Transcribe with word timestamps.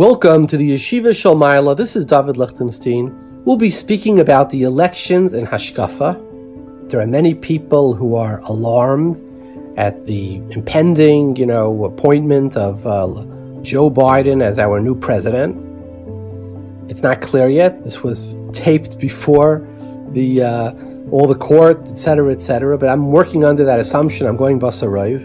Welcome 0.00 0.46
to 0.46 0.56
the 0.56 0.70
Yeshiva 0.70 1.10
Shalmaila. 1.10 1.76
This 1.76 1.94
is 1.94 2.06
David 2.06 2.38
Lichtenstein. 2.38 3.14
We'll 3.44 3.58
be 3.58 3.68
speaking 3.68 4.18
about 4.18 4.48
the 4.48 4.62
elections 4.62 5.34
in 5.34 5.44
Hashkafa. 5.44 6.88
There 6.88 7.02
are 7.02 7.06
many 7.06 7.34
people 7.34 7.92
who 7.92 8.16
are 8.16 8.40
alarmed 8.40 9.20
at 9.78 10.06
the 10.06 10.36
impending, 10.52 11.36
you 11.36 11.44
know, 11.44 11.84
appointment 11.84 12.56
of 12.56 12.86
uh, 12.86 13.08
Joe 13.60 13.90
Biden 13.90 14.40
as 14.40 14.58
our 14.58 14.80
new 14.80 14.94
president. 14.94 15.54
It's 16.88 17.02
not 17.02 17.20
clear 17.20 17.48
yet. 17.48 17.80
This 17.80 18.02
was 18.02 18.34
taped 18.52 18.98
before 18.98 19.68
the 20.12 20.42
uh, 20.44 20.72
all 21.10 21.26
the 21.26 21.34
court, 21.38 21.90
etc., 21.90 22.32
etc. 22.32 22.78
But 22.78 22.88
I'm 22.88 23.12
working 23.12 23.44
under 23.44 23.66
that 23.66 23.78
assumption. 23.78 24.26
I'm 24.26 24.38
going 24.38 24.60
basarov. 24.60 25.20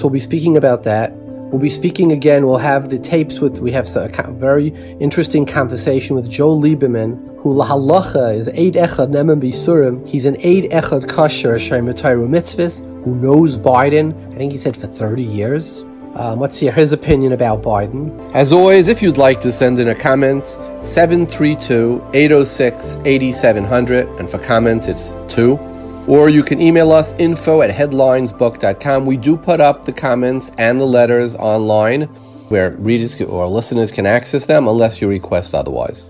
So 0.00 0.08
we'll 0.08 0.10
be 0.10 0.18
speaking 0.18 0.56
about 0.56 0.82
that. 0.82 1.12
We'll 1.50 1.60
be 1.60 1.70
speaking 1.70 2.10
again. 2.10 2.44
We'll 2.44 2.58
have 2.58 2.88
the 2.88 2.98
tapes 2.98 3.38
with, 3.38 3.60
we 3.60 3.70
have 3.70 3.86
a 3.94 4.32
very 4.32 4.68
interesting 4.98 5.46
conversation 5.46 6.16
with 6.16 6.28
Joe 6.28 6.56
Lieberman, 6.56 7.38
who 7.38 7.54
lahalacha 7.54 8.34
is 8.34 8.48
Eid 8.48 8.74
Echad 8.74 9.12
Neman 9.12 9.40
Bisurim. 9.40 10.06
He's 10.08 10.24
an 10.24 10.34
Eid 10.38 10.72
Echad 10.72 11.06
Kasher 11.06 11.54
Shaimatayru 11.54 12.28
Mitzvahs, 12.28 12.80
who 13.04 13.14
knows 13.14 13.58
Biden, 13.58 14.12
I 14.34 14.38
think 14.38 14.50
he 14.50 14.58
said 14.58 14.76
for 14.76 14.88
30 14.88 15.22
years. 15.22 15.84
Um, 16.16 16.40
let's 16.40 16.58
hear 16.58 16.72
his 16.72 16.92
opinion 16.92 17.30
about 17.32 17.62
Biden. 17.62 18.34
As 18.34 18.52
always, 18.52 18.88
if 18.88 19.00
you'd 19.00 19.16
like 19.16 19.38
to 19.40 19.52
send 19.52 19.78
in 19.78 19.86
a 19.88 19.94
comment, 19.94 20.46
732 20.80 22.04
806 22.12 22.96
8700, 23.04 24.08
and 24.18 24.28
for 24.28 24.38
comments, 24.38 24.88
it's 24.88 25.16
2. 25.32 25.75
Or 26.06 26.28
you 26.28 26.42
can 26.42 26.60
email 26.60 26.92
us 26.92 27.12
info 27.14 27.62
at 27.62 27.70
headlinesbook.com. 27.70 29.06
We 29.06 29.16
do 29.16 29.36
put 29.36 29.60
up 29.60 29.84
the 29.84 29.92
comments 29.92 30.52
and 30.56 30.80
the 30.80 30.84
letters 30.84 31.34
online 31.34 32.02
where 32.48 32.76
readers 32.78 33.20
or 33.20 33.48
listeners 33.48 33.90
can 33.90 34.06
access 34.06 34.46
them 34.46 34.68
unless 34.68 35.00
you 35.00 35.08
request 35.08 35.54
otherwise. 35.54 36.08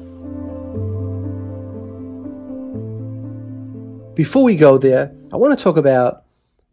Before 4.15 4.45
we 4.45 4.57
go 4.57 4.79
there, 4.79 5.15
I 5.33 5.37
want 5.37 5.59
to 5.59 5.63
talk 5.63 5.77
about 5.77 6.25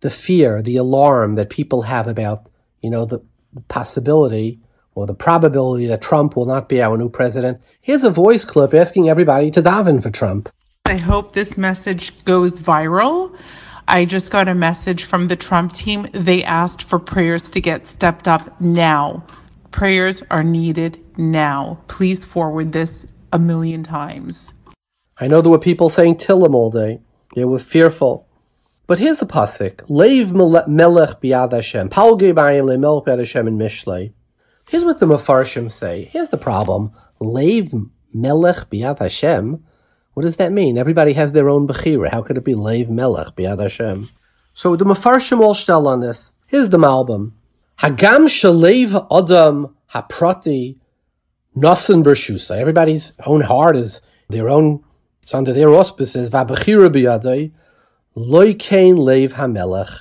the 0.02 0.10
fear, 0.10 0.62
the 0.62 0.78
alarm 0.78 1.36
that 1.36 1.50
people 1.50 1.82
have 1.82 2.08
about, 2.08 2.50
you 2.82 2.90
know, 2.90 3.06
the 3.06 3.22
possibility 3.68 4.60
or 4.96 5.06
the 5.06 5.16
probability 5.16 5.86
that 5.88 6.02
Trump 6.02 6.36
will 6.36 6.46
not 6.46 6.70
be 6.70 6.82
our 6.82 6.98
new 6.98 7.10
president. 7.10 7.62
Here's 7.82 8.04
a 8.04 8.10
voice 8.10 8.46
clip 8.46 8.74
asking 8.74 9.10
everybody 9.10 9.50
to 9.52 9.62
daven 9.62 10.04
for 10.04 10.10
Trump. 10.10 10.50
I 10.94 10.98
hope 10.98 11.34
this 11.34 11.58
message 11.58 12.24
goes 12.24 12.60
viral. 12.60 13.36
I 13.88 14.06
just 14.06 14.30
got 14.30 14.48
a 14.48 14.54
message 14.54 15.06
from 15.06 15.28
the 15.28 15.36
Trump 15.36 15.74
team. 15.74 16.08
They 16.14 16.44
asked 16.44 16.84
for 16.84 17.00
prayers 17.00 17.50
to 17.50 17.60
get 17.60 17.88
stepped 17.88 18.28
up 18.28 18.62
now. 18.62 19.26
Prayers 19.72 20.22
are 20.30 20.44
needed 20.44 21.04
now. 21.18 21.80
Please 21.88 22.24
forward 22.24 22.74
this 22.74 23.08
a 23.32 23.40
million 23.40 23.82
times. 23.82 24.54
I 25.20 25.28
know 25.28 25.42
there 25.42 25.52
were 25.52 25.58
people 25.58 25.90
saying 25.90 26.18
Tillim 26.18 26.54
all 26.54 26.70
day. 26.70 27.02
They 27.34 27.46
were 27.46 27.58
fearful. 27.58 28.28
But 28.86 29.00
here's 29.00 29.24
a 29.24 29.26
pasuk: 29.26 29.78
Leiv 29.90 30.32
melech 30.68 31.22
biad 31.22 31.54
Hashem, 31.54 31.90
Paul 31.90 32.20
Gebayim 32.20 32.66
le 32.66 32.78
melech 32.78 33.06
biad 33.06 33.18
Hashem 33.18 33.48
in 33.48 33.58
Mishlei. 33.58 34.14
Here's 34.70 34.86
what 34.86 35.00
the 35.00 35.08
Mefarshim 35.08 35.72
say. 35.72 36.04
Here's 36.04 36.30
the 36.30 36.38
problem: 36.38 36.92
Leiv 37.20 37.90
melech 38.14 38.70
biad 38.70 39.00
Hashem. 39.00 39.64
What 40.14 40.24
does 40.24 40.36
that 40.36 40.52
mean? 40.52 40.78
Everybody 40.78 41.14
has 41.14 41.32
their 41.32 41.50
own 41.50 41.68
Bechira. 41.68 42.10
How 42.12 42.22
could 42.22 42.38
it 42.38 42.44
be 42.44 42.54
Leiv 42.54 42.88
Melech 42.90 43.36
Biad 43.36 43.60
Hashem? 43.60 44.10
So 44.54 44.76
the 44.76 44.86
Mefarshim 44.86 45.40
all 45.40 45.56
stel 45.56 45.88
on 45.88 46.02
this. 46.02 46.36
Here's 46.46 46.70
the 46.70 46.78
Malbim. 46.78 47.32
Hagam 47.80 48.28
Shalev 48.28 49.08
Adam 49.12 49.76
Haprati 49.92 50.76
Nasan 51.58 52.04
Bershusa. 52.04 52.56
Everybody's 52.58 53.14
own 53.26 53.42
heart 53.42 53.76
is 53.76 54.02
their 54.30 54.50
own, 54.50 54.84
it's 55.24 55.34
under 55.34 55.52
their 55.52 55.70
auspices. 55.70 56.30
Vabechira 56.30 56.92
Biadai. 56.92 57.52
Loi 58.14 58.54
Kain 58.54 58.96
Leiv 58.96 59.32
Hamelech. 59.32 59.98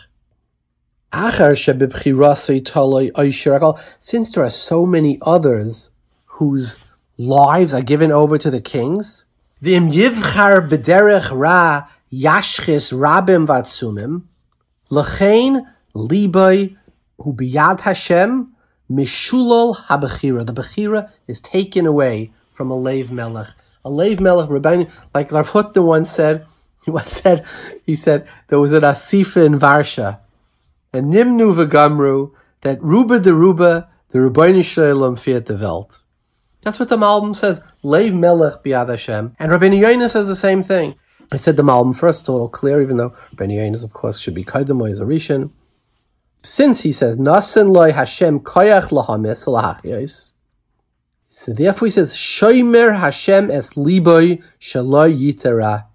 Since 4.00 4.34
there 4.34 4.44
are 4.44 4.50
so 4.50 4.87
many 4.87 5.19
others 5.22 5.91
whose 6.26 6.84
lives 7.19 7.75
are 7.75 7.82
given 7.82 8.12
over 8.12 8.38
to 8.38 8.50
the 8.50 8.60
kings, 8.60 9.25
V'im 9.62 9.93
yivchar 9.93 10.69
b'derech 10.69 11.31
ra 11.31 11.87
yashchis 12.12 12.93
rabim 12.93 13.47
vatsumim, 13.47 14.23
l'chein 14.91 15.65
liboy 15.95 16.77
hu 17.19 17.37
Hashem 17.81 18.53
mishulol 18.91 19.77
habechira. 19.77 20.45
The 20.45 20.53
bechira 20.53 21.12
is 21.28 21.41
taken 21.41 21.87
away 21.87 22.33
from 22.50 22.73
a 22.73 22.77
leiv 22.77 23.12
melech. 23.12 23.47
A 23.84 23.91
leiv 23.91 24.19
melech, 24.19 24.50
Rabbi, 24.50 24.84
like 25.15 25.31
Rav 25.31 25.50
Hutner 25.50 25.87
once 25.87 26.11
said, 26.11 26.44
he 26.84 26.91
once 26.91 27.12
said, 27.12 27.44
he 27.87 27.94
said, 27.94 28.27
there 28.49 28.59
was 28.59 28.73
an 28.73 28.83
asifa 28.83 29.47
in 29.47 29.61
Varsha, 29.61 30.19
and 30.93 31.12
nimnu 31.12 31.55
v'gamru, 31.55 32.33
that 32.62 32.83
ruba 32.83 33.21
de 33.21 33.33
ruba, 33.33 33.89
the 34.09 34.19
Rabbeinu 34.19 34.65
Shalom 34.65 35.15
fiat 35.15 35.47
the 35.47 35.56
Welt. 35.56 36.03
That's 36.62 36.78
what 36.78 36.89
the 36.89 36.97
Malbim 36.97 37.34
says. 37.34 37.62
Leiv 37.84 38.15
Melech 38.15 38.62
Biad 38.62 38.89
Hashem. 38.89 39.37
And 39.39 39.53
Rabbeinu 39.53 39.81
Yonah 39.81 40.09
says 40.09 40.28
the 40.28 40.37
same 40.37 40.62
thing. 40.62 40.95
I 41.33 41.37
said 41.37 41.56
the 41.56 41.62
Malbim 41.62 41.97
first, 41.97 42.28
a 42.28 42.33
little 42.33 42.49
clear, 42.49 42.81
even 42.81 42.97
though 42.97 43.11
Rabbeinu 43.34 43.56
Yonah, 43.56 43.84
of 43.84 43.93
course, 43.93 44.21
should 44.21 44.34
be 44.34 44.45
Kaidam 44.45 44.81
or 44.81 44.89
Zarishan. 44.89 45.50
Since 46.45 46.83
he 46.83 46.93
says, 46.93 47.19
Nasin 47.19 47.73
loy 47.73 47.93
Hashem 47.93 48.41
koyach 48.41 48.91
lahamis 48.91 49.47
lahachyos. 49.47 50.33
So 51.28 51.53
therefore 51.53 51.87
he 51.87 51.91
says, 51.91 52.15
Shoimer 52.15 52.97
Hashem 52.97 53.50
es 53.50 53.75
liboy 53.75 54.43
shaloy 54.61 55.17
yitera. 55.17 55.87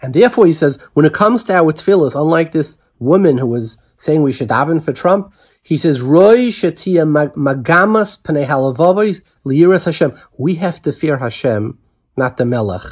And 0.00 0.14
therefore 0.14 0.46
he 0.46 0.52
says, 0.52 0.80
when 0.92 1.06
it 1.06 1.14
comes 1.14 1.44
to 1.44 1.54
our 1.54 1.72
tefillahs, 1.72 2.14
unlike 2.14 2.52
this 2.52 2.78
woman 2.98 3.38
who 3.38 3.46
was 3.46 3.82
saying 3.96 4.22
we 4.22 4.32
should 4.32 4.48
daven 4.48 4.82
for 4.82 4.92
Trump, 4.92 5.32
he 5.62 5.76
says, 5.76 6.02
Roy 6.02 6.48
Shatia 6.48 7.06
Magamas 7.34 8.20
Panehalavovis 8.22 9.22
Liras 9.44 9.84
Hashem. 9.84 10.12
We 10.36 10.56
have 10.56 10.82
to 10.82 10.92
fear 10.92 11.16
Hashem, 11.16 11.78
not 12.16 12.36
the 12.36 12.44
Melech. 12.44 12.82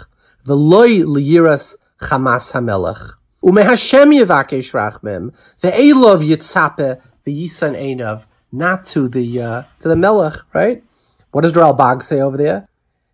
The 0.44 0.54
loy 0.54 1.04
liras 1.04 1.76
Hamas 2.00 2.52
Hamelech. 2.52 3.12
Ume 3.44 3.62
Hashem 3.62 4.10
Yavakesh 4.10 4.72
Rachmim. 4.72 5.58
The 5.60 5.72
Elov 5.72 6.24
Yitzape 6.24 7.02
the 7.24 7.44
Yisan 7.44 7.76
Einav. 7.76 8.26
Not 8.52 8.86
to 8.86 9.08
the 9.08 9.42
uh, 9.42 9.62
to 9.80 9.88
the 9.88 9.96
Melech, 9.96 10.34
right? 10.52 10.82
What 11.30 11.42
does 11.42 11.52
the 11.52 11.60
Ralbag 11.60 12.02
say 12.02 12.20
over 12.20 12.36
there? 12.36 12.68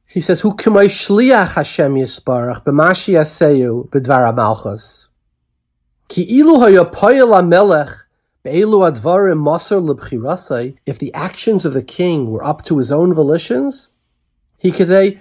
He 0.06 0.23
says, 0.23 0.41
"Who 0.41 0.53
k'may 0.53 0.87
shliach 0.87 1.56
Hashem 1.56 1.94
yisparach 1.94 2.65
b'mashi 2.65 3.15
yaseyu 3.15 3.91
b'dvar 3.91 4.34
malchus." 4.34 5.11
Ki 6.09 6.41
ilu 6.41 6.59
haya 6.59 6.87
poyel 6.87 7.47
melech 7.47 8.06
if 10.87 10.99
the 10.99 11.15
actions 11.15 11.65
of 11.65 11.73
the 11.73 11.83
king 11.83 12.31
were 12.31 12.45
up 12.45 12.62
to 12.62 12.79
his 12.79 12.93
own 12.93 13.15
volitions, 13.15 13.89
he 14.59 14.71
could 14.73 14.89
say, 14.89 15.21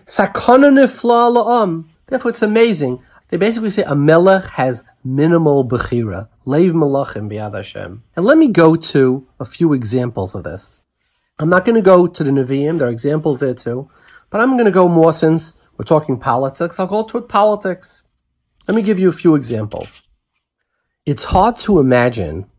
Therefore, 2.08 2.30
it's 2.30 2.42
amazing. 2.42 3.02
They 3.30 3.38
basically 3.38 3.72
say 3.72 3.84
a 3.84 3.96
melech 3.96 4.46
has 4.52 4.84
minimal 5.04 5.68
bechira, 5.68 6.30
leiv 6.46 6.74
malachim 6.74 7.30
biad 7.32 7.54
Hashem. 7.54 8.04
And 8.16 8.26
let 8.26 8.38
me 8.38 8.50
go 8.50 8.76
to 8.76 9.28
a 9.40 9.46
few 9.46 9.74
examples 9.74 10.36
of 10.36 10.44
this. 10.44 10.84
I'm 11.40 11.50
not 11.50 11.66
going 11.66 11.76
to 11.76 11.82
go 11.82 12.08
to 12.08 12.24
the 12.24 12.32
Nevi'im, 12.32 12.78
there 12.78 12.88
are 12.88 12.92
examples 12.92 13.40
there 13.40 13.54
too, 13.54 13.90
but 14.30 14.40
I'm 14.40 14.52
going 14.52 14.66
to 14.66 14.72
go 14.72 14.88
more 14.88 15.12
since 15.12 15.60
we're 15.78 15.86
talking 15.86 16.18
politics. 16.20 16.80
I'll 16.80 16.88
go 16.88 17.04
to 17.04 17.22
politics. 17.22 18.04
Let 18.68 18.76
me 18.76 18.82
give 18.84 19.00
you 19.00 19.10
a 19.10 19.14
few 19.14 19.36
examples. 19.36 20.08
It's 21.06 21.24
hard 21.24 21.56
to 21.60 21.80
imagine 21.80 22.50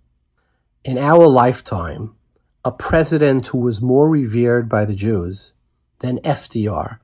in 0.86 0.98
our 0.98 1.26
lifetime 1.26 2.14
a 2.64 2.70
president 2.70 3.46
who 3.48 3.58
was 3.58 3.82
more 3.82 4.08
revered 4.08 4.68
by 4.68 4.84
the 4.84 4.94
Jews 4.94 5.52
than 5.98 6.18
FDR. 6.18 6.98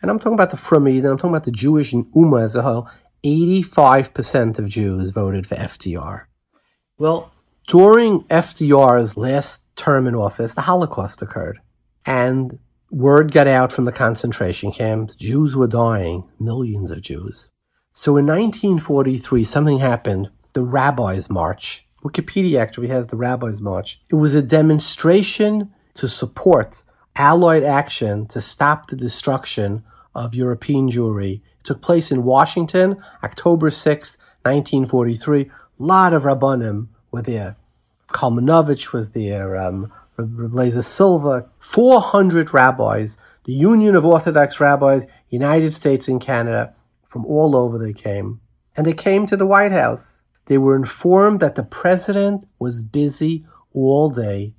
And 0.00 0.10
I'm 0.10 0.18
talking 0.18 0.34
about 0.34 0.50
the 0.50 0.56
Frumid, 0.56 0.98
and 0.98 1.06
I'm 1.06 1.16
talking 1.16 1.30
about 1.30 1.44
the 1.44 1.50
Jewish 1.50 1.92
Ummah 1.92 2.42
as 2.42 2.56
a 2.56 2.62
whole. 2.62 2.88
85% 3.24 4.58
of 4.58 4.68
Jews 4.68 5.10
voted 5.10 5.46
for 5.46 5.56
FDR. 5.56 6.24
Well, 6.98 7.32
during 7.66 8.22
FDR's 8.24 9.16
last 9.16 9.64
term 9.76 10.06
in 10.06 10.14
office, 10.14 10.54
the 10.54 10.60
Holocaust 10.60 11.22
occurred. 11.22 11.58
And 12.06 12.58
word 12.90 13.32
got 13.32 13.48
out 13.48 13.72
from 13.72 13.84
the 13.84 13.92
concentration 13.92 14.70
camps. 14.70 15.16
Jews 15.16 15.56
were 15.56 15.66
dying, 15.66 16.28
millions 16.38 16.90
of 16.90 17.02
Jews. 17.02 17.50
So 17.92 18.16
in 18.16 18.26
1943, 18.26 19.42
something 19.44 19.78
happened. 19.78 20.28
The 20.52 20.62
Rabbis' 20.62 21.28
March 21.28 21.87
Wikipedia 22.08 22.60
actually 22.60 22.88
has 22.88 23.06
the 23.06 23.16
Rabbis 23.16 23.60
March. 23.60 24.00
It 24.10 24.14
was 24.14 24.34
a 24.34 24.42
demonstration 24.42 25.70
to 25.94 26.08
support 26.08 26.84
Allied 27.16 27.64
action 27.64 28.26
to 28.26 28.40
stop 28.40 28.86
the 28.86 28.96
destruction 28.96 29.82
of 30.14 30.34
European 30.34 30.88
Jewry. 30.88 31.40
It 31.58 31.64
took 31.64 31.82
place 31.82 32.12
in 32.12 32.22
Washington, 32.22 32.96
October 33.24 33.70
6th, 33.70 34.16
1943. 34.42 35.42
A 35.42 35.48
lot 35.78 36.14
of 36.14 36.22
Rabbanim 36.22 36.86
were 37.10 37.22
there. 37.22 37.56
Kalmanovich 38.12 38.92
was 38.92 39.10
there, 39.10 39.56
um, 39.56 39.92
Eliezer 40.18 40.82
Silver, 40.82 41.48
400 41.58 42.54
rabbis, 42.54 43.18
the 43.44 43.52
Union 43.52 43.94
of 43.96 44.06
Orthodox 44.06 44.60
Rabbis, 44.60 45.06
United 45.28 45.74
States 45.74 46.08
and 46.08 46.20
Canada, 46.20 46.72
from 47.04 47.26
all 47.26 47.56
over 47.56 47.78
they 47.78 47.92
came. 47.92 48.40
And 48.76 48.86
they 48.86 48.94
came 48.94 49.26
to 49.26 49.36
the 49.36 49.46
White 49.46 49.72
House. 49.72 50.22
They 50.48 50.56
were 50.56 50.74
informed 50.74 51.40
that 51.40 51.56
the 51.56 51.62
president 51.62 52.46
was 52.58 52.82
busy 52.82 53.44
all 53.74 54.08
day. 54.08 54.54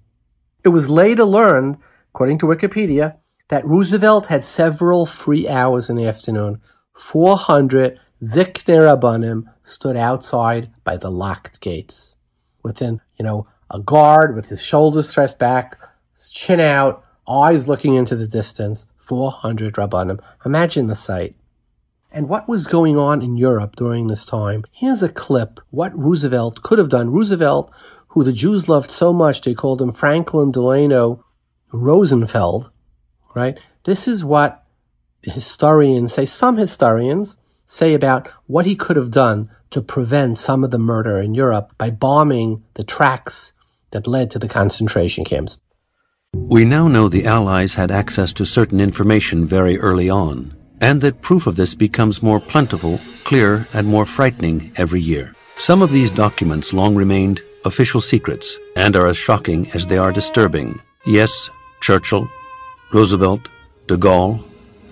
It 0.64 0.70
was 0.70 0.88
later 0.88 1.24
learned, 1.24 1.78
according 2.14 2.38
to 2.40 2.46
Wikipedia, 2.46 3.18
that 3.48 3.66
Roosevelt 3.66 4.28
had 4.28 4.46
several 4.46 5.08
free 5.08 5.50
hours 5.50 5.90
in 5.90 5.96
the 5.96 6.06
afternoon. 6.06 6.62
400 6.94 8.00
Zikner 8.22 8.86
Rabbanim 8.86 9.46
stood 9.64 9.98
outside 9.98 10.70
by 10.84 10.96
the 10.96 11.10
locked 11.10 11.60
gates. 11.60 12.18
Within, 12.62 13.02
you 13.18 13.26
know, 13.26 13.48
a 13.72 13.80
guard 13.80 14.36
with 14.36 14.50
his 14.50 14.64
shoulders 14.64 15.12
thrust 15.12 15.40
back, 15.40 15.76
his 16.12 16.30
chin 16.30 16.60
out, 16.60 17.04
eyes 17.28 17.68
looking 17.68 17.96
into 17.96 18.16
the 18.16 18.28
distance, 18.28 18.86
400 18.98 19.74
Rabbanim. 19.74 20.20
Imagine 20.46 20.86
the 20.86 20.96
sight. 20.96 21.36
And 22.12 22.28
what 22.28 22.48
was 22.48 22.66
going 22.66 22.98
on 22.98 23.22
in 23.22 23.38
Europe 23.38 23.76
during 23.76 24.08
this 24.08 24.26
time? 24.26 24.64
Here's 24.72 25.04
a 25.04 25.12
clip 25.12 25.60
what 25.70 25.98
Roosevelt 25.98 26.64
could 26.64 26.80
have 26.80 26.90
done. 26.90 27.12
Roosevelt, 27.12 27.72
who 28.10 28.24
the 28.24 28.34
Jews 28.34 28.68
loved 28.68 28.90
so 28.90 29.14
much, 29.14 29.42
they 29.42 29.54
called 29.54 29.82
him 29.82 29.92
Franklin 29.92 30.50
Delano 30.50 31.24
Rosenfeld, 31.72 32.72
right? 33.36 33.60
This 33.84 34.08
is 34.08 34.26
what 34.26 34.66
historians 35.24 36.14
say, 36.14 36.26
some 36.26 36.58
historians 36.58 37.38
say 37.66 37.94
about 37.94 38.28
what 38.48 38.66
he 38.66 38.76
could 38.76 38.96
have 38.96 39.12
done 39.12 39.50
to 39.70 39.82
prevent 39.82 40.40
some 40.40 40.64
of 40.64 40.72
the 40.72 40.80
murder 40.80 41.20
in 41.20 41.36
Europe 41.36 41.74
by 41.78 41.92
bombing 41.92 42.64
the 42.74 42.84
tracks 42.84 43.54
that 43.92 44.08
led 44.08 44.32
to 44.32 44.40
the 44.40 44.48
concentration 44.48 45.24
camps. 45.24 45.60
We 46.34 46.66
now 46.66 46.88
know 46.88 47.08
the 47.08 47.26
Allies 47.26 47.76
had 47.76 47.92
access 47.92 48.34
to 48.34 48.46
certain 48.46 48.80
information 48.80 49.46
very 49.46 49.78
early 49.78 50.10
on, 50.10 50.56
and 50.82 51.02
that 51.02 51.22
proof 51.22 51.48
of 51.48 51.56
this 51.56 51.76
becomes 51.76 52.24
more 52.24 52.40
plentiful, 52.40 53.00
clear, 53.24 53.68
and 53.74 53.88
more 53.88 54.06
frightening 54.06 54.72
every 54.76 55.02
year. 55.02 55.36
Some 55.58 55.82
of 55.82 55.92
these 55.92 56.12
documents 56.12 56.74
long 56.74 56.96
remained 56.96 57.42
official 57.66 58.02
secrets 58.02 58.58
and 58.76 58.96
are 58.96 59.08
as 59.08 59.18
shocking 59.18 59.70
as 59.74 59.86
they 59.88 59.98
are 59.98 60.12
disturbing. 60.12 60.80
Yes, 61.06 61.50
Churchill, 61.82 62.30
Roosevelt, 62.94 63.50
de 63.88 63.98
Gaulle, 63.98 64.44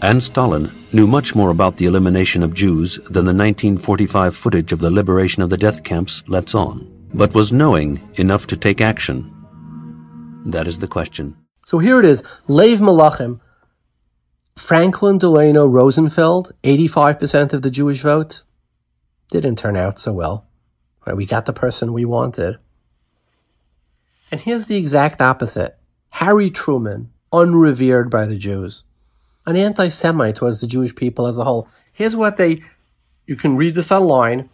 and 0.01 0.21
Stalin 0.21 0.71
knew 0.91 1.07
much 1.07 1.35
more 1.35 1.49
about 1.49 1.77
the 1.77 1.85
elimination 1.85 2.43
of 2.43 2.53
Jews 2.53 2.97
than 3.05 3.25
the 3.25 3.33
1945 3.33 4.35
footage 4.35 4.71
of 4.71 4.79
the 4.79 4.91
liberation 4.91 5.41
of 5.41 5.49
the 5.49 5.57
death 5.57 5.83
camps 5.83 6.23
lets 6.27 6.53
on. 6.53 6.91
But 7.13 7.33
was 7.33 7.51
knowing 7.51 8.01
enough 8.15 8.47
to 8.47 8.57
take 8.57 8.81
action? 8.81 9.33
That 10.45 10.67
is 10.67 10.79
the 10.79 10.87
question. 10.87 11.35
So 11.65 11.79
here 11.79 11.99
it 11.99 12.05
is 12.05 12.23
Lev 12.47 12.79
Malachim, 12.79 13.39
Franklin 14.57 15.17
Delano 15.17 15.67
Rosenfeld, 15.67 16.51
85% 16.63 17.53
of 17.53 17.61
the 17.61 17.69
Jewish 17.69 18.01
vote. 18.01 18.43
Didn't 19.29 19.57
turn 19.57 19.77
out 19.77 19.99
so 19.99 20.11
well. 20.13 20.45
Right, 21.05 21.15
we 21.15 21.25
got 21.25 21.45
the 21.45 21.53
person 21.53 21.93
we 21.93 22.05
wanted. 22.05 22.57
And 24.31 24.41
here's 24.41 24.65
the 24.65 24.75
exact 24.75 25.21
opposite 25.21 25.77
Harry 26.09 26.49
Truman, 26.49 27.11
unrevered 27.31 28.09
by 28.09 28.25
the 28.25 28.37
Jews, 28.37 28.83
an 29.45 29.55
anti 29.55 29.89
Semite 29.89 30.35
towards 30.35 30.59
the 30.59 30.67
Jewish 30.67 30.95
people 30.95 31.27
as 31.27 31.37
a 31.37 31.43
whole. 31.43 31.69
Here's 31.93 32.15
what 32.15 32.37
they, 32.37 32.63
you 33.25 33.35
can 33.35 33.57
read 33.57 33.75
this 33.75 33.91
online, 33.91 34.49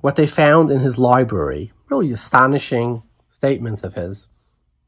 what 0.00 0.16
they 0.16 0.26
found 0.26 0.70
in 0.70 0.80
his 0.80 0.98
library 0.98 1.72
really 1.94 2.12
astonishing 2.12 3.02
statements 3.28 3.84
of 3.84 3.94
his. 3.94 4.28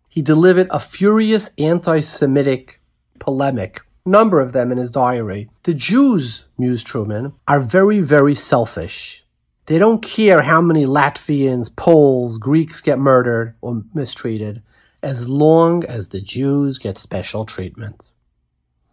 He 0.08 0.22
delivered 0.22 0.68
a 0.70 0.80
furious 0.80 1.52
anti 1.58 2.00
Semitic 2.00 2.80
polemic, 3.18 3.80
number 4.06 4.40
of 4.40 4.52
them 4.52 4.72
in 4.72 4.78
his 4.78 4.90
diary. 4.90 5.50
The 5.64 5.74
Jews, 5.74 6.46
mused 6.56 6.86
Truman, 6.86 7.32
are 7.46 7.60
very, 7.60 8.00
very 8.00 8.34
selfish. 8.34 9.24
They 9.66 9.78
don't 9.78 10.02
care 10.02 10.40
how 10.40 10.60
many 10.62 10.86
Latvians, 10.86 11.74
Poles, 11.74 12.38
Greeks 12.38 12.80
get 12.80 12.98
murdered 12.98 13.54
or 13.60 13.82
mistreated, 13.94 14.62
as 15.02 15.28
long 15.28 15.84
as 15.84 16.08
the 16.08 16.20
Jews 16.20 16.78
get 16.78 16.96
special 16.96 17.44
treatment. 17.44 18.12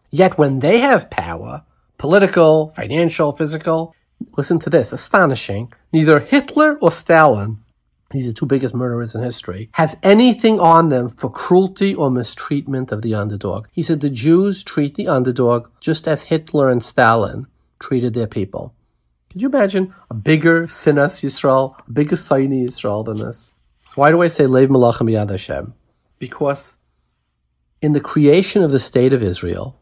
Yet 0.10 0.38
when 0.38 0.60
they 0.60 0.80
have 0.80 1.10
power, 1.10 1.64
political, 1.98 2.70
financial, 2.70 3.32
physical, 3.32 3.96
listen 4.36 4.60
to 4.60 4.70
this, 4.70 4.94
astonishing, 4.94 5.72
neither 5.92 6.20
Hitler 6.20 6.78
or 6.82 6.92
Stalin 6.92 7.60
these 8.14 8.26
are 8.26 8.30
the 8.30 8.34
two 8.34 8.46
biggest 8.46 8.76
murderers 8.76 9.16
in 9.16 9.24
history, 9.24 9.70
has 9.74 9.98
anything 10.04 10.60
on 10.60 10.90
them 10.90 11.10
for 11.10 11.30
cruelty 11.30 11.96
or 11.96 12.12
mistreatment 12.12 12.92
of 12.92 13.02
the 13.02 13.16
underdog. 13.16 13.68
He 13.72 13.82
said 13.82 14.00
the 14.00 14.10
Jews 14.10 14.64
treat 14.64 14.96
the 14.96 15.08
underdog 15.08 15.70
just 15.80 16.08
as 16.08 16.24
Hitler 16.24 16.70
and 16.70 16.82
Stalin 16.82 17.48
treated 17.80 18.14
their 18.14 18.28
people. 18.28 18.74
Could 19.32 19.42
you 19.42 19.50
imagine 19.50 19.94
a 20.12 20.14
bigger 20.14 20.68
Sinas 20.68 21.24
Yisrael, 21.24 21.76
a 21.88 21.92
bigger 21.92 22.16
Saini 22.16 22.66
Yisrael 22.66 23.04
than 23.04 23.18
this? 23.18 23.52
Why 23.96 24.12
do 24.12 24.22
I 24.22 24.28
say 24.28 24.46
Lev 24.46 24.70
Malachim 24.70 25.12
Yad 25.12 25.32
Hashem? 25.32 25.74
Because 26.20 26.78
in 27.82 27.94
the 27.94 28.00
creation 28.00 28.64
of 28.64 28.72
the 28.72 28.80
state 28.80 29.14
of 29.14 29.24
Israel, 29.24 29.76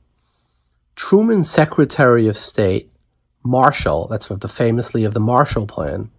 Truman's 0.96 1.50
Secretary 1.50 2.28
of 2.28 2.38
State, 2.38 2.92
Marshall, 3.44 4.08
that's 4.08 4.30
of 4.30 4.40
the 4.40 4.48
famously 4.48 5.04
of 5.04 5.14
the 5.14 5.20
Marshall 5.20 5.68
Plan, 5.68 6.10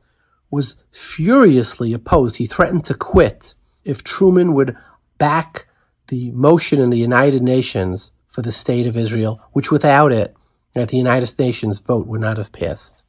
was 0.52 0.76
furiously 0.92 1.94
opposed. 1.94 2.36
He 2.36 2.46
threatened 2.46 2.84
to 2.84 2.94
quit 2.94 3.54
if 3.84 4.04
Truman 4.04 4.52
would 4.54 4.76
back 5.18 5.66
the 6.08 6.30
motion 6.32 6.78
in 6.78 6.90
the 6.90 6.98
United 6.98 7.42
Nations 7.42 8.12
for 8.26 8.42
the 8.42 8.52
state 8.52 8.86
of 8.86 8.96
Israel, 8.96 9.40
which 9.52 9.72
without 9.72 10.12
it, 10.12 10.36
at 10.74 10.88
the 10.88 10.98
United 10.98 11.34
Nations 11.38 11.80
vote 11.80 12.06
would 12.06 12.20
not 12.20 12.36
have 12.36 12.52
passed. 12.52 13.02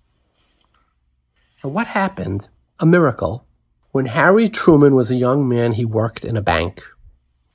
And 1.62 1.74
what 1.74 1.88
happened? 1.88 2.48
A 2.80 2.86
miracle. 2.86 3.46
When 3.92 4.06
Harry 4.06 4.50
Truman 4.50 4.96
was 4.96 5.12
a 5.12 5.16
young 5.16 5.48
man, 5.48 5.74
he 5.74 5.86
worked 5.86 6.26
in 6.26 6.38
a 6.38 6.42
bank. 6.42 6.82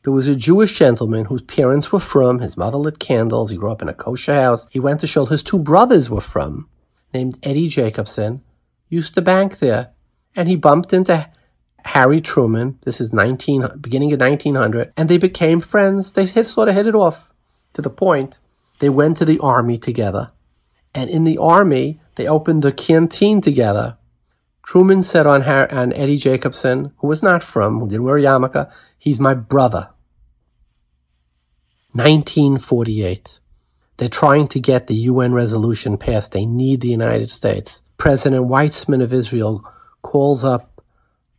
There 0.02 0.12
was 0.12 0.28
a 0.28 0.36
Jewish 0.36 0.78
gentleman 0.78 1.24
whose 1.24 1.42
parents 1.42 1.90
were 1.90 2.00
from, 2.00 2.38
his 2.40 2.56
mother 2.56 2.76
lit 2.76 2.98
candles, 2.98 3.50
he 3.50 3.56
grew 3.56 3.72
up 3.72 3.82
in 3.82 3.88
a 3.88 3.94
kosher 3.94 4.34
house. 4.34 4.66
He 4.70 4.80
went 4.80 5.00
to 5.00 5.06
shul, 5.06 5.26
his 5.26 5.42
two 5.42 5.58
brothers 5.58 6.08
were 6.10 6.20
from, 6.20 6.68
named 7.12 7.38
Eddie 7.42 7.68
Jacobson 7.68 8.42
used 8.88 9.14
to 9.14 9.22
bank 9.22 9.58
there. 9.58 9.92
And 10.36 10.48
he 10.48 10.56
bumped 10.56 10.92
into 10.92 11.28
Harry 11.84 12.20
Truman. 12.20 12.78
This 12.82 13.00
is 13.00 13.12
19, 13.12 13.66
beginning 13.80 14.12
of 14.12 14.20
1900. 14.20 14.92
And 14.96 15.08
they 15.08 15.18
became 15.18 15.60
friends. 15.60 16.12
They 16.12 16.26
sort 16.26 16.68
of 16.68 16.74
hit 16.74 16.86
it 16.86 16.94
off 16.94 17.32
to 17.74 17.82
the 17.82 17.90
point 17.90 18.40
they 18.78 18.88
went 18.88 19.16
to 19.18 19.24
the 19.24 19.40
army 19.40 19.78
together. 19.78 20.30
And 20.94 21.10
in 21.10 21.24
the 21.24 21.38
army, 21.38 22.00
they 22.14 22.28
opened 22.28 22.62
the 22.62 22.72
canteen 22.72 23.40
together. 23.40 23.96
Truman 24.64 25.02
said 25.02 25.26
on, 25.26 25.42
Harry, 25.42 25.70
on 25.70 25.92
Eddie 25.92 26.18
Jacobson, 26.18 26.92
who 26.98 27.06
was 27.06 27.22
not 27.22 27.42
from, 27.42 27.80
who 27.80 27.88
didn't 27.88 28.04
wear 28.04 28.18
yarmulke, 28.18 28.70
he's 28.98 29.18
my 29.18 29.34
brother. 29.34 29.90
1948. 31.92 33.40
They're 33.98 34.08
trying 34.08 34.48
to 34.48 34.60
get 34.60 34.86
the 34.86 34.94
UN 34.94 35.32
resolution 35.32 35.98
passed. 35.98 36.32
They 36.32 36.46
need 36.46 36.80
the 36.80 36.88
United 36.88 37.30
States. 37.30 37.82
President 37.98 38.46
Weizmann 38.46 39.02
of 39.02 39.12
Israel 39.12 39.64
calls 40.02 40.44
up 40.44 40.82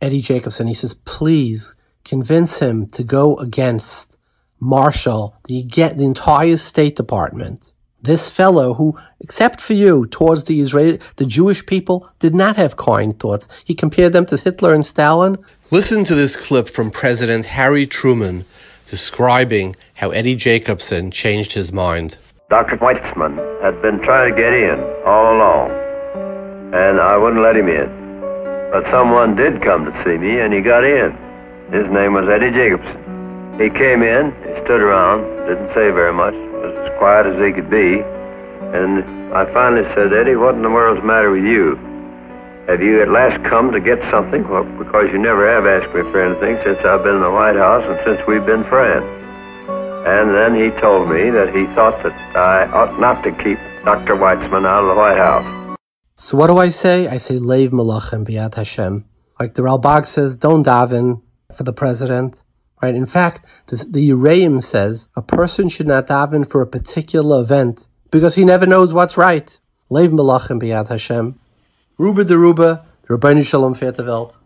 Eddie 0.00 0.20
Jacobson. 0.20 0.66
He 0.66 0.74
says, 0.74 0.94
please 0.94 1.76
convince 2.04 2.58
him 2.58 2.86
to 2.88 3.02
go 3.02 3.36
against 3.36 4.18
Marshall, 4.60 5.34
the, 5.44 5.62
get 5.62 5.96
the 5.96 6.04
entire 6.04 6.58
State 6.58 6.96
Department. 6.96 7.72
This 8.02 8.30
fellow 8.30 8.74
who, 8.74 8.98
except 9.20 9.60
for 9.60 9.72
you, 9.74 10.06
towards 10.06 10.44
the 10.44 10.60
Israeli, 10.60 10.98
the 11.16 11.26
Jewish 11.26 11.64
people, 11.64 12.10
did 12.18 12.34
not 12.34 12.56
have 12.56 12.76
kind 12.76 13.18
thoughts. 13.18 13.62
He 13.66 13.74
compared 13.74 14.12
them 14.12 14.26
to 14.26 14.36
Hitler 14.36 14.74
and 14.74 14.84
Stalin. 14.84 15.38
Listen 15.70 16.04
to 16.04 16.14
this 16.14 16.36
clip 16.36 16.68
from 16.68 16.90
President 16.90 17.46
Harry 17.46 17.86
Truman 17.86 18.44
describing 18.86 19.76
how 19.94 20.10
Eddie 20.10 20.34
Jacobson 20.34 21.10
changed 21.10 21.52
his 21.52 21.72
mind. 21.72 22.18
Dr. 22.50 22.78
Weizmann 22.82 23.38
had 23.62 23.80
been 23.80 24.02
trying 24.02 24.34
to 24.34 24.34
get 24.34 24.50
in 24.50 24.74
all 25.06 25.38
along, 25.38 25.70
and 26.74 26.98
I 26.98 27.16
wouldn't 27.16 27.46
let 27.46 27.54
him 27.54 27.70
in. 27.70 27.86
But 28.74 28.90
someone 28.90 29.36
did 29.38 29.62
come 29.62 29.86
to 29.86 29.94
see 30.02 30.18
me, 30.18 30.42
and 30.42 30.52
he 30.52 30.58
got 30.58 30.82
in. 30.82 31.14
His 31.70 31.86
name 31.94 32.18
was 32.18 32.26
Eddie 32.26 32.50
Jacobson. 32.50 32.98
He 33.54 33.70
came 33.70 34.02
in, 34.02 34.34
he 34.42 34.50
stood 34.66 34.82
around, 34.82 35.22
didn't 35.46 35.70
say 35.78 35.94
very 35.94 36.10
much, 36.12 36.34
was 36.34 36.74
as 36.74 36.98
quiet 36.98 37.30
as 37.30 37.38
he 37.38 37.54
could 37.54 37.70
be, 37.70 38.02
and 38.74 39.06
I 39.30 39.46
finally 39.54 39.86
said, 39.94 40.10
Eddie, 40.10 40.34
what 40.34 40.58
in 40.58 40.66
the 40.66 40.74
world's 40.74 41.02
the 41.02 41.06
matter 41.06 41.30
with 41.30 41.46
you? 41.46 41.78
Have 42.66 42.82
you 42.82 42.98
at 43.00 43.14
last 43.14 43.38
come 43.46 43.70
to 43.70 43.78
get 43.78 44.02
something? 44.10 44.42
Well, 44.50 44.66
because 44.74 45.06
you 45.14 45.22
never 45.22 45.46
have 45.46 45.70
asked 45.70 45.94
me 45.94 46.02
for 46.10 46.18
anything 46.18 46.58
since 46.66 46.82
I've 46.82 47.06
been 47.06 47.14
in 47.14 47.22
the 47.22 47.30
White 47.30 47.54
House 47.54 47.86
and 47.86 47.94
since 48.02 48.26
we've 48.26 48.44
been 48.44 48.66
friends. 48.66 49.19
And 50.06 50.34
then 50.34 50.54
he 50.54 50.70
told 50.80 51.10
me 51.10 51.28
that 51.28 51.54
he 51.54 51.66
thought 51.74 52.02
that 52.02 52.14
I 52.34 52.64
ought 52.72 52.98
not 52.98 53.22
to 53.22 53.32
keep 53.32 53.58
Dr. 53.84 54.14
Weizmann 54.14 54.66
out 54.66 54.84
of 54.84 54.88
the 54.88 54.94
White 54.94 55.18
House. 55.18 55.76
So 56.16 56.38
what 56.38 56.46
do 56.46 56.56
I 56.56 56.70
say? 56.70 57.06
I 57.06 57.18
say, 57.18 57.38
Lev 57.38 57.70
Malachim 57.70 58.26
B'yad 58.26 58.54
Hashem. 58.54 59.04
Like 59.38 59.52
the 59.52 59.62
Ralbag 59.62 60.06
says, 60.06 60.38
don't 60.38 60.64
daven 60.64 61.20
for 61.54 61.64
the 61.64 61.74
president. 61.74 62.42
Right? 62.82 62.94
In 62.94 63.04
fact, 63.04 63.44
the, 63.66 63.76
the 63.90 64.10
Uraim 64.10 64.62
says 64.62 65.10
a 65.16 65.22
person 65.22 65.68
should 65.68 65.86
not 65.86 66.06
daven 66.06 66.50
for 66.50 66.62
a 66.62 66.66
particular 66.66 67.42
event 67.42 67.86
because 68.10 68.34
he 68.34 68.46
never 68.46 68.64
knows 68.64 68.94
what's 68.94 69.18
right. 69.18 69.58
Lev 69.90 70.12
Malachim 70.12 70.62
Biyad 70.62 70.88
Hashem. 70.88 71.38
Ruba 71.98 72.24
de 72.24 72.38
Ruba, 72.38 72.86
the 73.02 73.18
Rabbeinu 73.18 73.46
Shalom 73.46 73.74
Welt. 74.06 74.38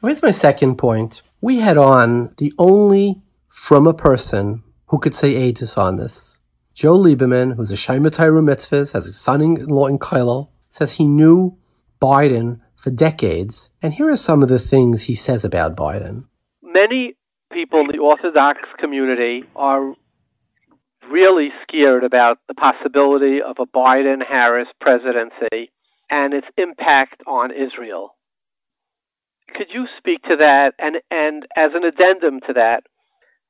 Here's 0.00 0.22
my 0.22 0.30
second 0.30 0.76
point. 0.76 1.20
We 1.42 1.58
had 1.58 1.76
on 1.76 2.32
the 2.38 2.54
only 2.58 3.20
from 3.56 3.86
a 3.86 3.94
person 3.94 4.62
who 4.88 4.98
could 4.98 5.14
say 5.14 5.30
Aegis 5.34 5.78
on 5.78 5.96
this. 5.96 6.38
Joe 6.74 6.98
Lieberman, 6.98 7.56
who's 7.56 7.72
a 7.72 7.74
Shaimatayru 7.74 8.44
Mitzvahs, 8.44 8.92
has 8.92 9.08
a 9.08 9.12
son-in-law 9.14 9.86
in 9.86 9.98
Kailo, 9.98 10.50
says 10.68 10.92
he 10.92 11.08
knew 11.08 11.56
Biden 12.00 12.60
for 12.76 12.90
decades. 12.90 13.70
And 13.82 13.94
here 13.94 14.10
are 14.10 14.16
some 14.16 14.42
of 14.42 14.50
the 14.50 14.58
things 14.58 15.02
he 15.02 15.14
says 15.14 15.44
about 15.44 15.74
Biden. 15.74 16.26
Many 16.62 17.14
people 17.50 17.80
in 17.80 17.86
the 17.90 17.98
Orthodox 17.98 18.58
community 18.78 19.44
are 19.56 19.94
really 21.10 21.48
scared 21.62 22.04
about 22.04 22.38
the 22.48 22.54
possibility 22.54 23.38
of 23.40 23.56
a 23.58 23.66
Biden 23.66 24.20
Harris 24.22 24.68
presidency 24.82 25.72
and 26.10 26.34
its 26.34 26.46
impact 26.58 27.22
on 27.26 27.50
Israel. 27.50 28.14
Could 29.56 29.68
you 29.72 29.86
speak 29.98 30.22
to 30.24 30.36
that 30.40 30.72
and 30.78 30.96
and 31.10 31.46
as 31.56 31.70
an 31.74 31.84
addendum 31.84 32.40
to 32.46 32.52
that, 32.52 32.82